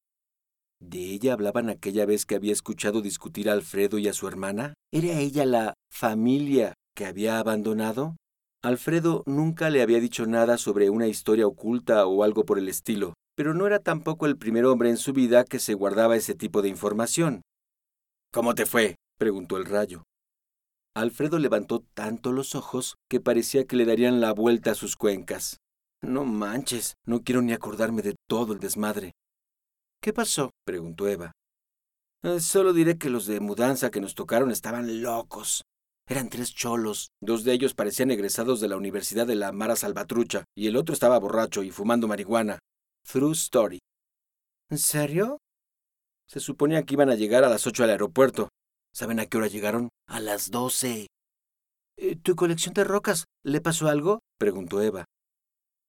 ¿De 0.80 0.98
ella 0.98 1.34
hablaban 1.34 1.68
aquella 1.68 2.06
vez 2.06 2.24
que 2.24 2.34
había 2.34 2.52
escuchado 2.52 3.02
discutir 3.02 3.50
a 3.50 3.52
Alfredo 3.52 3.98
y 3.98 4.08
a 4.08 4.14
su 4.14 4.26
hermana? 4.26 4.74
¿Era 4.90 5.20
ella 5.20 5.44
la 5.44 5.74
familia 5.92 6.74
que 6.96 7.04
había 7.04 7.38
abandonado? 7.38 8.16
Alfredo 8.62 9.22
nunca 9.26 9.70
le 9.70 9.82
había 9.82 10.00
dicho 10.00 10.26
nada 10.26 10.58
sobre 10.58 10.90
una 10.90 11.06
historia 11.06 11.46
oculta 11.46 12.06
o 12.06 12.24
algo 12.24 12.44
por 12.44 12.58
el 12.58 12.68
estilo, 12.68 13.14
pero 13.36 13.52
no 13.54 13.66
era 13.66 13.78
tampoco 13.78 14.26
el 14.26 14.38
primer 14.38 14.64
hombre 14.64 14.88
en 14.90 14.96
su 14.96 15.12
vida 15.12 15.44
que 15.44 15.58
se 15.58 15.74
guardaba 15.74 16.16
ese 16.16 16.34
tipo 16.34 16.62
de 16.62 16.68
información. 16.68 17.42
¿Cómo 18.32 18.54
te 18.54 18.64
fue? 18.64 18.96
preguntó 19.18 19.58
el 19.58 19.66
rayo. 19.66 20.04
Alfredo 20.96 21.38
levantó 21.38 21.84
tanto 21.94 22.32
los 22.32 22.54
ojos 22.54 22.96
que 23.08 23.20
parecía 23.20 23.64
que 23.64 23.76
le 23.76 23.84
darían 23.84 24.20
la 24.20 24.32
vuelta 24.32 24.72
a 24.72 24.74
sus 24.74 24.96
cuencas. 24.96 25.58
No 26.02 26.24
manches, 26.24 26.94
no 27.06 27.22
quiero 27.22 27.42
ni 27.42 27.52
acordarme 27.52 28.02
de 28.02 28.16
todo 28.28 28.54
el 28.54 28.60
desmadre. 28.60 29.12
¿Qué 30.02 30.14
pasó? 30.14 30.50
preguntó 30.64 31.08
Eva. 31.08 31.32
Eh, 32.22 32.40
solo 32.40 32.72
diré 32.72 32.96
que 32.96 33.10
los 33.10 33.26
de 33.26 33.40
mudanza 33.40 33.90
que 33.90 34.00
nos 34.00 34.14
tocaron 34.14 34.50
estaban 34.50 35.02
locos. 35.02 35.62
Eran 36.06 36.28
tres 36.28 36.54
cholos. 36.54 37.10
Dos 37.20 37.44
de 37.44 37.52
ellos 37.52 37.74
parecían 37.74 38.10
egresados 38.10 38.60
de 38.60 38.68
la 38.68 38.76
Universidad 38.76 39.26
de 39.26 39.36
la 39.36 39.52
Mara 39.52 39.76
Salvatrucha 39.76 40.44
y 40.56 40.68
el 40.68 40.76
otro 40.76 40.94
estaba 40.94 41.18
borracho 41.18 41.62
y 41.62 41.70
fumando 41.70 42.08
marihuana. 42.08 42.58
True 43.06 43.32
Story. 43.32 43.78
¿En 44.70 44.78
serio? 44.78 45.38
Se 46.26 46.40
suponía 46.40 46.84
que 46.84 46.94
iban 46.94 47.10
a 47.10 47.14
llegar 47.14 47.44
a 47.44 47.50
las 47.50 47.66
ocho 47.66 47.84
al 47.84 47.90
aeropuerto. 47.90 48.48
¿Saben 48.94 49.20
a 49.20 49.26
qué 49.26 49.36
hora 49.36 49.48
llegaron? 49.48 49.90
A 50.08 50.20
las 50.20 50.50
doce. 50.50 51.08
Eh, 51.96 52.16
¿Tu 52.16 52.36
colección 52.36 52.72
de 52.72 52.84
rocas 52.84 53.24
le 53.44 53.60
pasó 53.60 53.88
algo? 53.88 54.20
preguntó 54.38 54.80
Eva. 54.80 55.04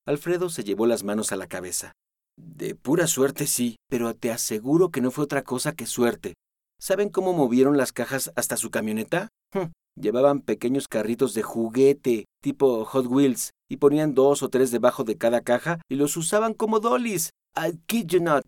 Alfredo 0.05 0.49
se 0.49 0.63
llevó 0.63 0.85
las 0.85 1.03
manos 1.03 1.31
a 1.31 1.35
la 1.35 1.47
cabeza. 1.47 1.93
De 2.37 2.75
pura 2.75 3.07
suerte 3.07 3.47
sí, 3.47 3.75
pero 3.89 4.13
te 4.15 4.31
aseguro 4.31 4.89
que 4.89 5.01
no 5.01 5.11
fue 5.11 5.23
otra 5.25 5.43
cosa 5.43 5.73
que 5.73 5.85
suerte. 5.85 6.33
¿Saben 6.79 7.09
cómo 7.09 7.33
movieron 7.33 7.77
las 7.77 7.91
cajas 7.91 8.31
hasta 8.35 8.57
su 8.57 8.71
camioneta? 8.71 9.29
Hm, 9.53 9.71
Llevaban 9.99 10.41
pequeños 10.41 10.87
carritos 10.87 11.33
de 11.33 11.43
juguete, 11.43 12.25
tipo 12.41 12.85
Hot 12.85 13.05
Wheels, 13.07 13.51
y 13.69 13.77
ponían 13.77 14.13
dos 14.13 14.41
o 14.41 14.49
tres 14.49 14.71
debajo 14.71 15.03
de 15.03 15.17
cada 15.17 15.41
caja 15.41 15.81
y 15.89 15.95
los 15.95 16.15
usaban 16.17 16.53
como 16.53 16.79
dollies. 16.79 17.31
I 17.55 17.77
kid 17.85 18.07
you 18.07 18.21
not. 18.21 18.45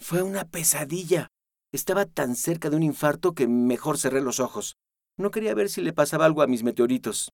Fue 0.00 0.22
una 0.22 0.44
pesadilla. 0.44 1.28
Estaba 1.72 2.06
tan 2.06 2.36
cerca 2.36 2.70
de 2.70 2.76
un 2.76 2.82
infarto 2.82 3.34
que 3.34 3.48
mejor 3.48 3.98
cerré 3.98 4.20
los 4.20 4.38
ojos. 4.38 4.76
No 5.18 5.30
quería 5.30 5.54
ver 5.54 5.68
si 5.68 5.80
le 5.82 5.92
pasaba 5.92 6.24
algo 6.24 6.42
a 6.42 6.46
mis 6.46 6.62
meteoritos. 6.62 7.30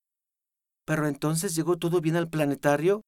¿Pero 0.86 1.06
entonces 1.06 1.54
llegó 1.54 1.76
todo 1.76 2.00
bien 2.00 2.16
al 2.16 2.28
planetario? 2.28 3.02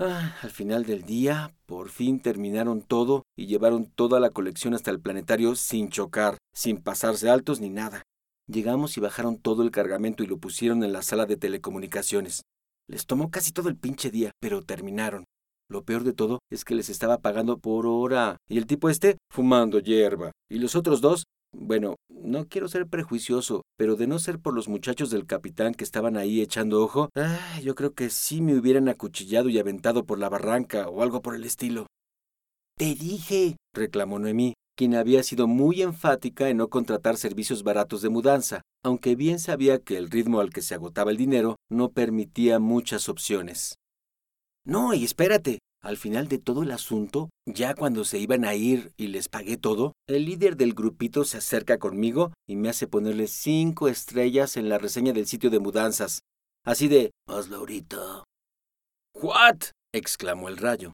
Ah, 0.00 0.36
al 0.42 0.50
final 0.50 0.84
del 0.84 1.02
día, 1.02 1.56
por 1.66 1.88
fin 1.88 2.20
terminaron 2.20 2.82
todo 2.82 3.24
y 3.36 3.46
llevaron 3.46 3.86
toda 3.86 4.20
la 4.20 4.30
colección 4.30 4.74
hasta 4.74 4.92
el 4.92 5.00
planetario 5.00 5.56
sin 5.56 5.88
chocar, 5.88 6.38
sin 6.54 6.80
pasarse 6.80 7.28
altos 7.28 7.60
ni 7.60 7.68
nada. 7.68 8.04
Llegamos 8.46 8.96
y 8.96 9.00
bajaron 9.00 9.38
todo 9.38 9.64
el 9.64 9.72
cargamento 9.72 10.22
y 10.22 10.28
lo 10.28 10.38
pusieron 10.38 10.84
en 10.84 10.92
la 10.92 11.02
sala 11.02 11.26
de 11.26 11.36
telecomunicaciones. 11.36 12.42
Les 12.86 13.06
tomó 13.06 13.32
casi 13.32 13.50
todo 13.50 13.68
el 13.68 13.76
pinche 13.76 14.12
día, 14.12 14.30
pero 14.40 14.62
terminaron. 14.62 15.24
Lo 15.68 15.84
peor 15.84 16.04
de 16.04 16.12
todo 16.12 16.38
es 16.48 16.64
que 16.64 16.76
les 16.76 16.88
estaba 16.90 17.18
pagando 17.18 17.58
por 17.58 17.84
hora. 17.84 18.36
Y 18.48 18.58
el 18.58 18.66
tipo 18.66 18.88
este, 18.88 19.18
fumando 19.30 19.80
hierba. 19.80 20.30
Y 20.48 20.60
los 20.60 20.76
otros 20.76 21.00
dos, 21.00 21.24
bueno, 21.52 21.96
no 22.08 22.46
quiero 22.46 22.68
ser 22.68 22.86
prejuicioso, 22.86 23.62
pero 23.76 23.96
de 23.96 24.06
no 24.06 24.18
ser 24.18 24.38
por 24.38 24.54
los 24.54 24.68
muchachos 24.68 25.10
del 25.10 25.26
capitán 25.26 25.74
que 25.74 25.84
estaban 25.84 26.16
ahí 26.16 26.40
echando 26.40 26.82
ojo, 26.82 27.08
ah, 27.16 27.60
yo 27.62 27.74
creo 27.74 27.94
que 27.94 28.10
sí 28.10 28.40
me 28.42 28.56
hubieran 28.56 28.88
acuchillado 28.88 29.48
y 29.48 29.58
aventado 29.58 30.04
por 30.04 30.18
la 30.18 30.28
barranca 30.28 30.88
o 30.88 31.02
algo 31.02 31.22
por 31.22 31.34
el 31.34 31.44
estilo. 31.44 31.86
Te 32.76 32.94
dije, 32.94 33.56
reclamó 33.74 34.18
Noemí, 34.18 34.54
quien 34.76 34.94
había 34.94 35.24
sido 35.24 35.48
muy 35.48 35.82
enfática 35.82 36.48
en 36.48 36.58
no 36.58 36.68
contratar 36.68 37.16
servicios 37.16 37.64
baratos 37.64 38.02
de 38.02 38.10
mudanza, 38.10 38.62
aunque 38.84 39.16
bien 39.16 39.40
sabía 39.40 39.80
que 39.80 39.96
el 39.96 40.10
ritmo 40.10 40.38
al 40.38 40.50
que 40.50 40.62
se 40.62 40.74
agotaba 40.74 41.10
el 41.10 41.16
dinero 41.16 41.56
no 41.68 41.90
permitía 41.90 42.60
muchas 42.60 43.08
opciones. 43.08 43.74
No, 44.64 44.94
y 44.94 45.02
espérate, 45.02 45.58
al 45.80 45.96
final 45.96 46.28
de 46.28 46.38
todo 46.38 46.62
el 46.62 46.70
asunto, 46.72 47.30
ya 47.46 47.74
cuando 47.74 48.04
se 48.04 48.18
iban 48.18 48.44
a 48.44 48.54
ir 48.54 48.92
y 48.96 49.08
les 49.08 49.28
pagué 49.28 49.56
todo, 49.56 49.92
el 50.08 50.24
líder 50.24 50.56
del 50.56 50.74
grupito 50.74 51.24
se 51.24 51.38
acerca 51.38 51.78
conmigo 51.78 52.32
y 52.48 52.56
me 52.56 52.68
hace 52.68 52.88
ponerle 52.88 53.26
cinco 53.26 53.88
estrellas 53.88 54.56
en 54.56 54.68
la 54.68 54.78
reseña 54.78 55.12
del 55.12 55.26
sitio 55.26 55.50
de 55.50 55.60
mudanzas. 55.60 56.20
Así 56.64 56.88
de, 56.88 57.12
hazlo 57.26 57.58
ahorita. 57.58 58.24
¿What? 59.14 59.58
exclamó 59.94 60.48
el 60.48 60.56
rayo. 60.56 60.92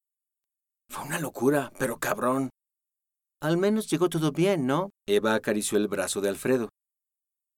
Fue 0.90 1.04
una 1.04 1.18
locura, 1.18 1.72
pero 1.78 1.98
cabrón. 1.98 2.50
Al 3.40 3.56
menos 3.56 3.90
llegó 3.90 4.08
todo 4.08 4.32
bien, 4.32 4.66
¿no? 4.66 4.90
Eva 5.06 5.34
acarició 5.34 5.78
el 5.78 5.88
brazo 5.88 6.20
de 6.20 6.28
Alfredo. 6.28 6.68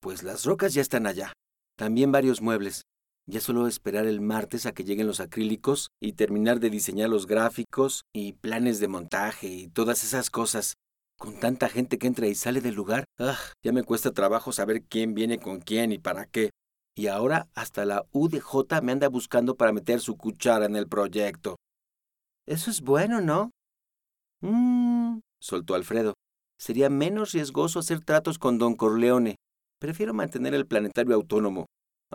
Pues 0.00 0.22
las 0.22 0.44
rocas 0.44 0.74
ya 0.74 0.82
están 0.82 1.06
allá. 1.06 1.32
También 1.76 2.12
varios 2.12 2.40
muebles. 2.40 2.82
Ya 3.28 3.40
solo 3.40 3.66
esperar 3.66 4.06
el 4.06 4.20
martes 4.20 4.66
a 4.66 4.72
que 4.72 4.84
lleguen 4.84 5.08
los 5.08 5.18
acrílicos 5.18 5.90
y 6.00 6.12
terminar 6.12 6.60
de 6.60 6.70
diseñar 6.70 7.10
los 7.10 7.26
gráficos 7.26 8.04
y 8.14 8.34
planes 8.34 8.78
de 8.78 8.86
montaje 8.86 9.48
y 9.48 9.68
todas 9.68 10.04
esas 10.04 10.30
cosas. 10.30 10.74
Con 11.18 11.40
tanta 11.40 11.68
gente 11.68 11.98
que 11.98 12.06
entra 12.06 12.28
y 12.28 12.36
sale 12.36 12.60
del 12.60 12.74
lugar, 12.74 13.04
ah, 13.18 13.38
ya 13.64 13.72
me 13.72 13.82
cuesta 13.82 14.12
trabajo 14.12 14.52
saber 14.52 14.82
quién 14.82 15.14
viene 15.14 15.38
con 15.38 15.60
quién 15.60 15.90
y 15.90 15.98
para 15.98 16.26
qué. 16.26 16.50
Y 16.94 17.08
ahora 17.08 17.48
hasta 17.54 17.84
la 17.84 18.06
UDJ 18.12 18.80
me 18.82 18.92
anda 18.92 19.08
buscando 19.08 19.56
para 19.56 19.72
meter 19.72 20.00
su 20.00 20.16
cuchara 20.16 20.66
en 20.66 20.76
el 20.76 20.86
proyecto. 20.86 21.56
Eso 22.46 22.70
es 22.70 22.80
bueno, 22.80 23.20
¿no? 23.20 23.50
Mmm, 24.40 25.18
soltó 25.40 25.74
Alfredo. 25.74 26.14
Sería 26.58 26.90
menos 26.90 27.32
riesgoso 27.32 27.80
hacer 27.80 28.00
tratos 28.00 28.38
con 28.38 28.58
don 28.58 28.76
Corleone. 28.76 29.34
Prefiero 29.80 30.14
mantener 30.14 30.54
el 30.54 30.66
planetario 30.66 31.16
autónomo. 31.16 31.66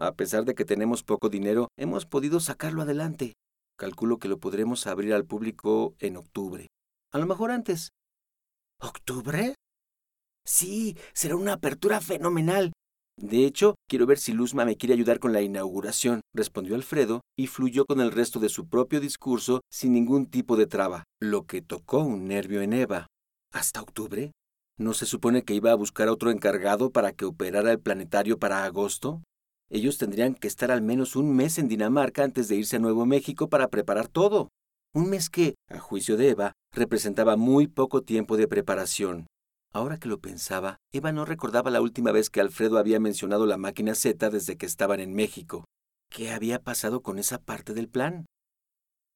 A 0.02 0.16
pesar 0.16 0.46
de 0.46 0.56
que 0.56 0.66
tenemos 0.66 1.04
poco 1.04 1.30
dinero, 1.30 1.68
hemos 1.78 2.08
podido 2.08 2.40
sacarlo 2.40 2.82
adelante. 2.82 3.34
Calculo 3.78 4.18
que 4.18 4.28
lo 4.28 4.40
podremos 4.40 4.88
abrir 4.88 5.14
al 5.14 5.26
público 5.26 5.94
en 6.00 6.18
octubre. 6.18 6.70
A 7.14 7.20
lo 7.20 7.28
mejor 7.28 7.52
antes. 7.52 7.90
¿Octubre? 8.80 9.54
Sí, 10.44 10.98
será 11.14 11.36
una 11.36 11.54
apertura 11.54 12.02
fenomenal. 12.02 12.74
De 13.16 13.46
hecho, 13.46 13.76
quiero 13.88 14.08
ver 14.08 14.18
si 14.18 14.34
Luzma 14.34 14.66
me 14.66 14.76
quiere 14.76 14.96
ayudar 14.96 15.20
con 15.20 15.34
la 15.34 15.44
inauguración, 15.44 16.22
respondió 16.34 16.74
Alfredo, 16.74 17.22
y 17.38 17.46
fluyó 17.46 17.86
con 17.86 18.02
el 18.02 18.12
resto 18.12 18.40
de 18.40 18.50
su 18.50 18.68
propio 18.68 19.02
discurso 19.02 19.62
sin 19.72 19.94
ningún 19.94 20.26
tipo 20.26 20.58
de 20.58 20.66
traba, 20.66 21.04
lo 21.22 21.46
que 21.46 21.62
tocó 21.62 22.00
un 22.00 22.28
nervio 22.28 22.64
en 22.64 22.74
Eva. 22.74 23.06
¿Hasta 23.54 23.84
octubre? 23.84 24.32
¿No 24.80 24.96
se 24.96 25.06
supone 25.06 25.44
que 25.44 25.54
iba 25.54 25.72
a 25.72 25.76
buscar 25.76 26.08
a 26.08 26.12
otro 26.12 26.32
encargado 26.32 26.90
para 26.90 27.12
que 27.12 27.26
operara 27.26 27.72
el 27.72 27.80
planetario 27.80 28.40
para 28.40 28.64
agosto? 28.64 29.22
Ellos 29.74 29.98
tendrían 29.98 30.36
que 30.36 30.50
estar 30.50 30.70
al 30.70 30.82
menos 30.82 31.16
un 31.16 31.34
mes 31.34 31.58
en 31.58 31.70
Dinamarca 31.70 32.26
antes 32.26 32.50
de 32.50 32.58
irse 32.58 32.76
a 32.76 32.80
Nuevo 32.80 33.06
México 33.06 33.48
para 33.48 33.70
preparar 33.70 34.10
todo. 34.10 34.50
Un 34.94 35.10
mes 35.10 35.30
que, 35.30 35.56
a 35.70 35.80
juicio 35.80 36.18
de 36.18 36.30
Eva, 36.32 36.52
representaba 36.74 37.38
muy 37.38 37.68
poco 37.68 38.02
tiempo 38.02 38.36
de 38.36 38.50
preparación. 38.50 39.28
Ahora 39.72 39.98
que 39.98 40.10
lo 40.10 40.20
pensaba, 40.20 40.80
Eva 40.92 41.14
no 41.14 41.24
recordaba 41.24 41.72
la 41.72 41.80
última 41.80 42.12
vez 42.12 42.30
que 42.30 42.42
Alfredo 42.42 42.78
había 42.78 43.00
mencionado 43.00 43.46
la 43.46 43.56
máquina 43.56 43.96
Z 43.96 44.30
desde 44.30 44.58
que 44.58 44.66
estaban 44.66 45.00
en 45.00 45.14
México. 45.14 45.64
¿Qué 46.10 46.32
había 46.32 46.60
pasado 46.62 47.02
con 47.02 47.18
esa 47.18 47.38
parte 47.38 47.74
del 47.74 47.88
plan? 47.88 48.26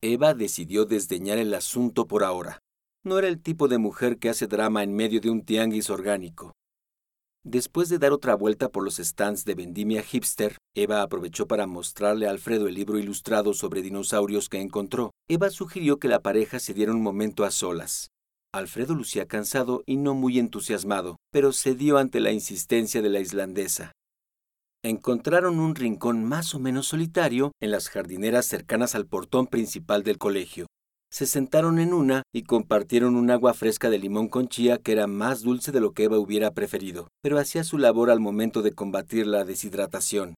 Eva 0.02 0.34
decidió 0.34 0.86
desdeñar 0.86 1.38
el 1.38 1.54
asunto 1.54 2.08
por 2.08 2.24
ahora. 2.24 2.60
No 3.04 3.20
era 3.20 3.28
el 3.28 3.42
tipo 3.42 3.68
de 3.68 3.78
mujer 3.78 4.20
que 4.20 4.30
hace 4.30 4.48
drama 4.48 4.84
en 4.84 4.96
medio 4.96 5.20
de 5.20 5.30
un 5.30 5.44
tianguis 5.44 5.90
orgánico. 5.90 6.54
Después 7.48 7.90
de 7.90 8.00
dar 8.00 8.12
otra 8.12 8.34
vuelta 8.34 8.70
por 8.70 8.84
los 8.84 8.96
stands 8.96 9.46
de 9.46 9.54
vendimia 9.54 10.02
hipster, 10.02 10.58
Eva 10.76 11.04
aprovechó 11.04 11.46
para 11.46 11.68
mostrarle 11.68 12.26
a 12.26 12.32
Alfredo 12.32 12.68
el 12.68 12.74
libro 12.74 12.98
ilustrado 12.98 13.54
sobre 13.54 13.84
dinosaurios 13.84 14.50
que 14.50 14.60
encontró. 14.60 15.12
Eva 15.30 15.52
sugirió 15.52 16.00
que 16.00 16.08
la 16.08 16.22
pareja 16.22 16.58
se 16.58 16.74
diera 16.74 16.92
un 16.92 17.04
momento 17.04 17.44
a 17.44 17.52
solas. 17.52 18.08
Alfredo 18.52 18.96
lucía 18.96 19.28
cansado 19.28 19.84
y 19.86 19.98
no 19.98 20.16
muy 20.16 20.40
entusiasmado, 20.40 21.18
pero 21.32 21.54
cedió 21.54 22.00
ante 22.00 22.20
la 22.20 22.32
insistencia 22.32 23.04
de 23.04 23.10
la 23.10 23.20
islandesa. 23.20 23.92
Encontraron 24.84 25.60
un 25.60 25.76
rincón 25.76 26.24
más 26.24 26.56
o 26.56 26.60
menos 26.60 26.88
solitario 26.88 27.52
en 27.62 27.70
las 27.70 27.90
jardineras 27.90 28.48
cercanas 28.48 28.96
al 28.96 29.06
portón 29.06 29.46
principal 29.46 30.02
del 30.02 30.18
colegio. 30.18 30.66
Se 31.16 31.26
sentaron 31.26 31.80
en 31.80 31.94
una 31.94 32.24
y 32.34 32.44
compartieron 32.44 33.16
un 33.16 33.32
agua 33.32 33.54
fresca 33.54 33.90
de 33.90 33.98
limón 33.98 34.28
con 34.28 34.50
chía 34.50 34.80
que 34.80 34.92
era 34.92 35.08
más 35.08 35.44
dulce 35.44 35.72
de 35.72 35.80
lo 35.80 35.94
que 35.94 36.04
Eva 36.04 36.20
hubiera 36.20 36.52
preferido, 36.52 37.08
pero 37.24 37.40
hacía 37.40 37.64
su 37.64 37.78
labor 37.78 38.10
al 38.10 38.20
momento 38.20 38.62
de 38.62 38.74
combatir 38.74 39.26
la 39.26 39.46
deshidratación. 39.46 40.36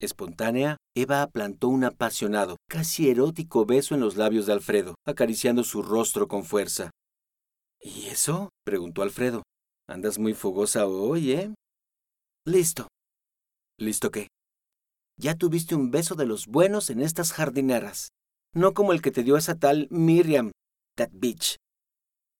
Espontánea, 0.00 0.76
Eva 0.94 1.26
plantó 1.26 1.66
un 1.66 1.82
apasionado, 1.82 2.56
casi 2.68 3.10
erótico 3.10 3.66
beso 3.66 3.96
en 3.96 4.00
los 4.00 4.16
labios 4.16 4.46
de 4.46 4.52
Alfredo, 4.52 4.94
acariciando 5.04 5.64
su 5.64 5.82
rostro 5.82 6.28
con 6.28 6.44
fuerza. 6.44 6.92
¿Y 7.80 8.06
eso? 8.06 8.50
preguntó 8.64 9.02
Alfredo. 9.02 9.42
Andas 9.88 10.20
muy 10.20 10.34
fogosa 10.34 10.86
hoy, 10.86 11.32
¿eh? 11.32 11.52
Listo. 12.46 12.86
¿Listo 13.76 14.12
qué? 14.12 14.28
Ya 15.18 15.34
tuviste 15.34 15.74
un 15.74 15.90
beso 15.90 16.14
de 16.14 16.26
los 16.26 16.46
buenos 16.46 16.90
en 16.90 17.00
estas 17.00 17.32
jardineras. 17.32 18.10
No 18.52 18.74
como 18.74 18.92
el 18.92 19.00
que 19.00 19.12
te 19.12 19.22
dio 19.22 19.36
esa 19.36 19.54
tal 19.54 19.86
Miriam, 19.90 20.50
that 20.96 21.10
bitch. 21.12 21.56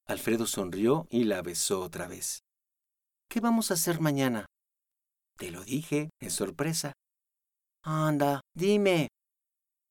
Alfredo 0.06 0.46
sonrió 0.46 1.06
y 1.08 1.24
la 1.24 1.40
besó 1.40 1.82
otra 1.82 2.08
vez. 2.08 2.40
¿Qué 3.28 3.38
vamos 3.38 3.70
a 3.70 3.74
hacer 3.74 4.00
mañana? 4.00 4.46
Te 5.36 5.52
lo 5.52 5.62
dije, 5.62 6.10
es 6.20 6.34
sorpresa. 6.34 6.92
Anda, 7.84 8.40
dime. 8.56 9.08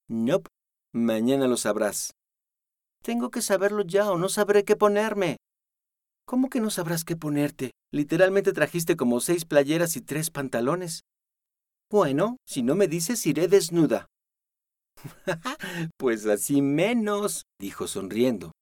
Nope. 0.08 0.48
Mañana 0.92 1.46
lo 1.48 1.56
sabrás. 1.56 2.10
Tengo 3.02 3.30
que 3.30 3.40
saberlo 3.40 3.82
ya 3.82 4.10
o 4.10 4.18
no 4.18 4.28
sabré 4.28 4.64
qué 4.64 4.76
ponerme. 4.76 5.38
¿Cómo 6.26 6.50
que 6.50 6.60
no 6.60 6.68
sabrás 6.68 7.04
qué 7.04 7.16
ponerte? 7.16 7.70
Literalmente 7.90 8.52
trajiste 8.52 8.94
como 8.96 9.20
seis 9.20 9.46
playeras 9.46 9.96
y 9.96 10.02
tres 10.02 10.30
pantalones. 10.30 11.00
Bueno, 11.90 12.36
si 12.46 12.62
no 12.62 12.74
me 12.74 12.88
dices, 12.88 13.26
iré 13.26 13.48
desnuda. 13.48 14.06
pues 15.96 16.26
así 16.26 16.62
menos, 16.62 17.44
dijo 17.58 17.86
sonriendo. 17.86 18.52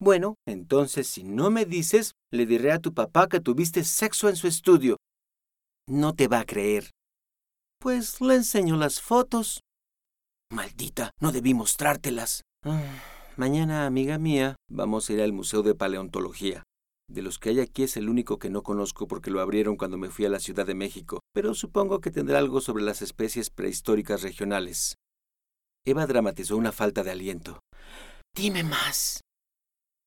Bueno, 0.00 0.36
entonces 0.46 1.08
si 1.08 1.24
no 1.24 1.50
me 1.50 1.64
dices, 1.64 2.12
le 2.32 2.46
diré 2.46 2.72
a 2.72 2.78
tu 2.78 2.94
papá 2.94 3.28
que 3.28 3.40
tuviste 3.40 3.82
sexo 3.82 4.28
en 4.28 4.36
su 4.36 4.46
estudio. 4.46 4.96
No 5.88 6.14
te 6.14 6.28
va 6.28 6.40
a 6.40 6.44
creer. 6.44 6.90
Pues 7.80 8.20
le 8.20 8.36
enseño 8.36 8.76
las 8.76 9.00
fotos. 9.00 9.60
Maldita, 10.50 11.10
no 11.20 11.32
debí 11.32 11.52
mostrártelas. 11.52 12.42
Ah, 12.64 12.82
mañana, 13.36 13.86
amiga 13.86 14.18
mía, 14.18 14.56
vamos 14.70 15.08
a 15.08 15.12
ir 15.12 15.22
al 15.22 15.32
Museo 15.32 15.62
de 15.62 15.74
Paleontología. 15.74 16.62
De 17.10 17.22
los 17.22 17.38
que 17.38 17.48
hay 17.48 17.60
aquí 17.60 17.84
es 17.84 17.96
el 17.96 18.08
único 18.08 18.38
que 18.38 18.50
no 18.50 18.62
conozco 18.62 19.08
porque 19.08 19.30
lo 19.30 19.40
abrieron 19.40 19.76
cuando 19.76 19.96
me 19.96 20.10
fui 20.10 20.26
a 20.26 20.28
la 20.28 20.40
Ciudad 20.40 20.66
de 20.66 20.74
México, 20.74 21.20
pero 21.32 21.54
supongo 21.54 22.00
que 22.00 22.10
tendrá 22.10 22.38
algo 22.38 22.60
sobre 22.60 22.84
las 22.84 23.00
especies 23.00 23.50
prehistóricas 23.50 24.22
regionales. 24.22 24.96
Eva 25.88 26.06
dramatizó 26.06 26.56
una 26.58 26.70
falta 26.70 27.02
de 27.02 27.10
aliento. 27.10 27.60
Dime 28.36 28.62
más. 28.62 29.22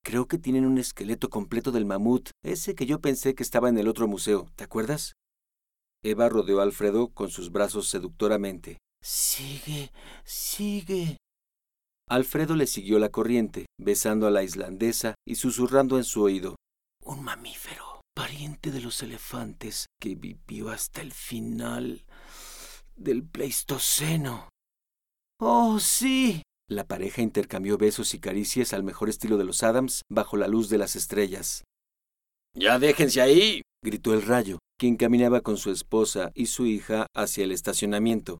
Creo 0.06 0.28
que 0.28 0.38
tienen 0.38 0.66
un 0.66 0.78
esqueleto 0.78 1.30
completo 1.30 1.72
del 1.72 1.86
mamut, 1.86 2.30
ese 2.44 2.76
que 2.76 2.86
yo 2.86 3.02
pensé 3.02 3.34
que 3.34 3.42
estaba 3.42 3.68
en 3.70 3.80
el 3.80 3.88
otro 3.88 4.08
museo, 4.08 4.48
¿te 4.56 4.64
acuerdas? 4.64 5.14
Eva 6.04 6.30
rodeó 6.30 6.60
a 6.60 6.64
Alfredo 6.64 7.10
con 7.10 7.30
sus 7.30 7.52
brazos 7.52 7.88
seductoramente. 7.90 8.78
Sigue, 9.04 9.92
sigue. 10.24 11.18
Alfredo 12.08 12.56
le 12.56 12.68
siguió 12.68 13.00
la 13.00 13.10
corriente, 13.10 13.66
besando 13.80 14.28
a 14.28 14.32
la 14.32 14.44
islandesa 14.44 15.16
y 15.28 15.36
susurrando 15.36 15.98
en 15.98 16.04
su 16.04 16.22
oído. 16.22 16.58
Un 17.04 17.24
mamífero, 17.24 18.02
pariente 18.16 18.70
de 18.70 18.82
los 18.82 19.02
elefantes, 19.02 19.88
que 20.00 20.14
vivió 20.14 20.70
hasta 20.70 21.02
el 21.02 21.12
final 21.12 22.06
del 22.96 23.24
Pleistoceno. 23.24 24.50
Oh, 25.44 25.80
sí. 25.80 26.44
La 26.70 26.86
pareja 26.86 27.24
intercambió 27.24 27.80
besos 27.80 28.14
y 28.14 28.20
caricias 28.20 28.74
al 28.74 28.84
mejor 28.84 29.10
estilo 29.10 29.38
de 29.38 29.44
los 29.44 29.64
Adams 29.64 30.04
bajo 30.08 30.38
la 30.38 30.48
luz 30.48 30.70
de 30.70 30.78
las 30.78 30.96
estrellas. 30.96 31.64
Ya 32.56 32.78
déjense 32.78 33.22
ahí, 33.22 33.64
gritó 33.84 34.14
el 34.14 34.22
rayo, 34.22 34.60
quien 34.78 34.98
caminaba 34.98 35.42
con 35.42 35.58
su 35.58 35.72
esposa 35.72 36.32
y 36.36 36.46
su 36.46 36.68
hija 36.68 37.08
hacia 37.16 37.44
el 37.44 37.52
estacionamiento. 37.52 38.38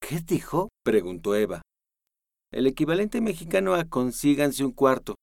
¿Qué 0.00 0.20
dijo? 0.20 0.68
preguntó 0.84 1.34
Eva. 1.34 1.62
El 2.52 2.68
equivalente 2.68 3.20
mexicano 3.20 3.74
a 3.74 3.84
consíganse 3.84 4.64
un 4.64 4.70
cuarto. 4.70 5.16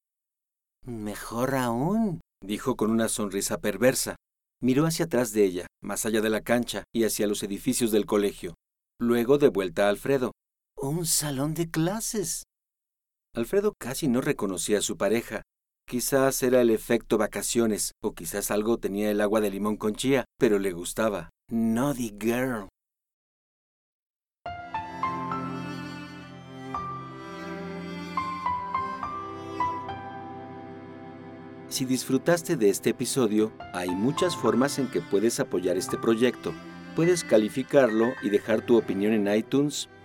Mejor 0.86 1.56
aún, 1.56 2.19
dijo 2.43 2.75
con 2.75 2.91
una 2.91 3.08
sonrisa 3.08 3.60
perversa. 3.60 4.17
Miró 4.62 4.86
hacia 4.86 5.06
atrás 5.06 5.32
de 5.32 5.45
ella, 5.45 5.67
más 5.82 6.06
allá 6.06 6.19
de 6.19 6.30
la 6.30 6.41
cancha 6.41 6.84
y 6.93 7.06
hacia 7.06 7.27
los 7.27 7.43
edificios 7.43 7.91
del 7.91 8.06
colegio. 8.06 8.56
Luego 8.99 9.38
de 9.38 9.47
vuelta 9.47 9.86
a 9.86 9.89
Alfredo. 9.89 10.34
Un 10.77 11.05
salón 11.05 11.53
de 11.53 11.69
clases. 11.69 12.43
Alfredo 13.36 13.73
casi 13.79 14.07
no 14.07 14.21
reconocía 14.21 14.79
a 14.79 14.81
su 14.81 14.97
pareja, 14.97 15.43
Quizás 15.91 16.41
era 16.41 16.62
el 16.62 16.69
efecto 16.69 17.17
vacaciones, 17.17 17.91
o 18.01 18.13
quizás 18.13 18.49
algo 18.49 18.77
tenía 18.77 19.12
el 19.12 19.19
agua 19.19 19.41
de 19.41 19.49
limón 19.49 19.75
con 19.75 19.93
chía, 19.93 20.23
pero 20.39 20.57
le 20.57 20.71
gustaba. 20.71 21.31
Naughty 21.51 22.13
girl. 22.17 22.69
Si 31.67 31.84
disfrutaste 31.84 32.55
de 32.55 32.69
este 32.69 32.91
episodio, 32.91 33.51
hay 33.73 33.89
muchas 33.89 34.38
formas 34.38 34.79
en 34.79 34.88
que 34.88 35.01
puedes 35.01 35.41
apoyar 35.41 35.75
este 35.75 35.97
proyecto. 35.97 36.53
Puedes 36.95 37.25
calificarlo 37.25 38.13
y 38.21 38.29
dejar 38.29 38.65
tu 38.65 38.77
opinión 38.77 39.12
en 39.12 39.34
iTunes, 39.34 39.89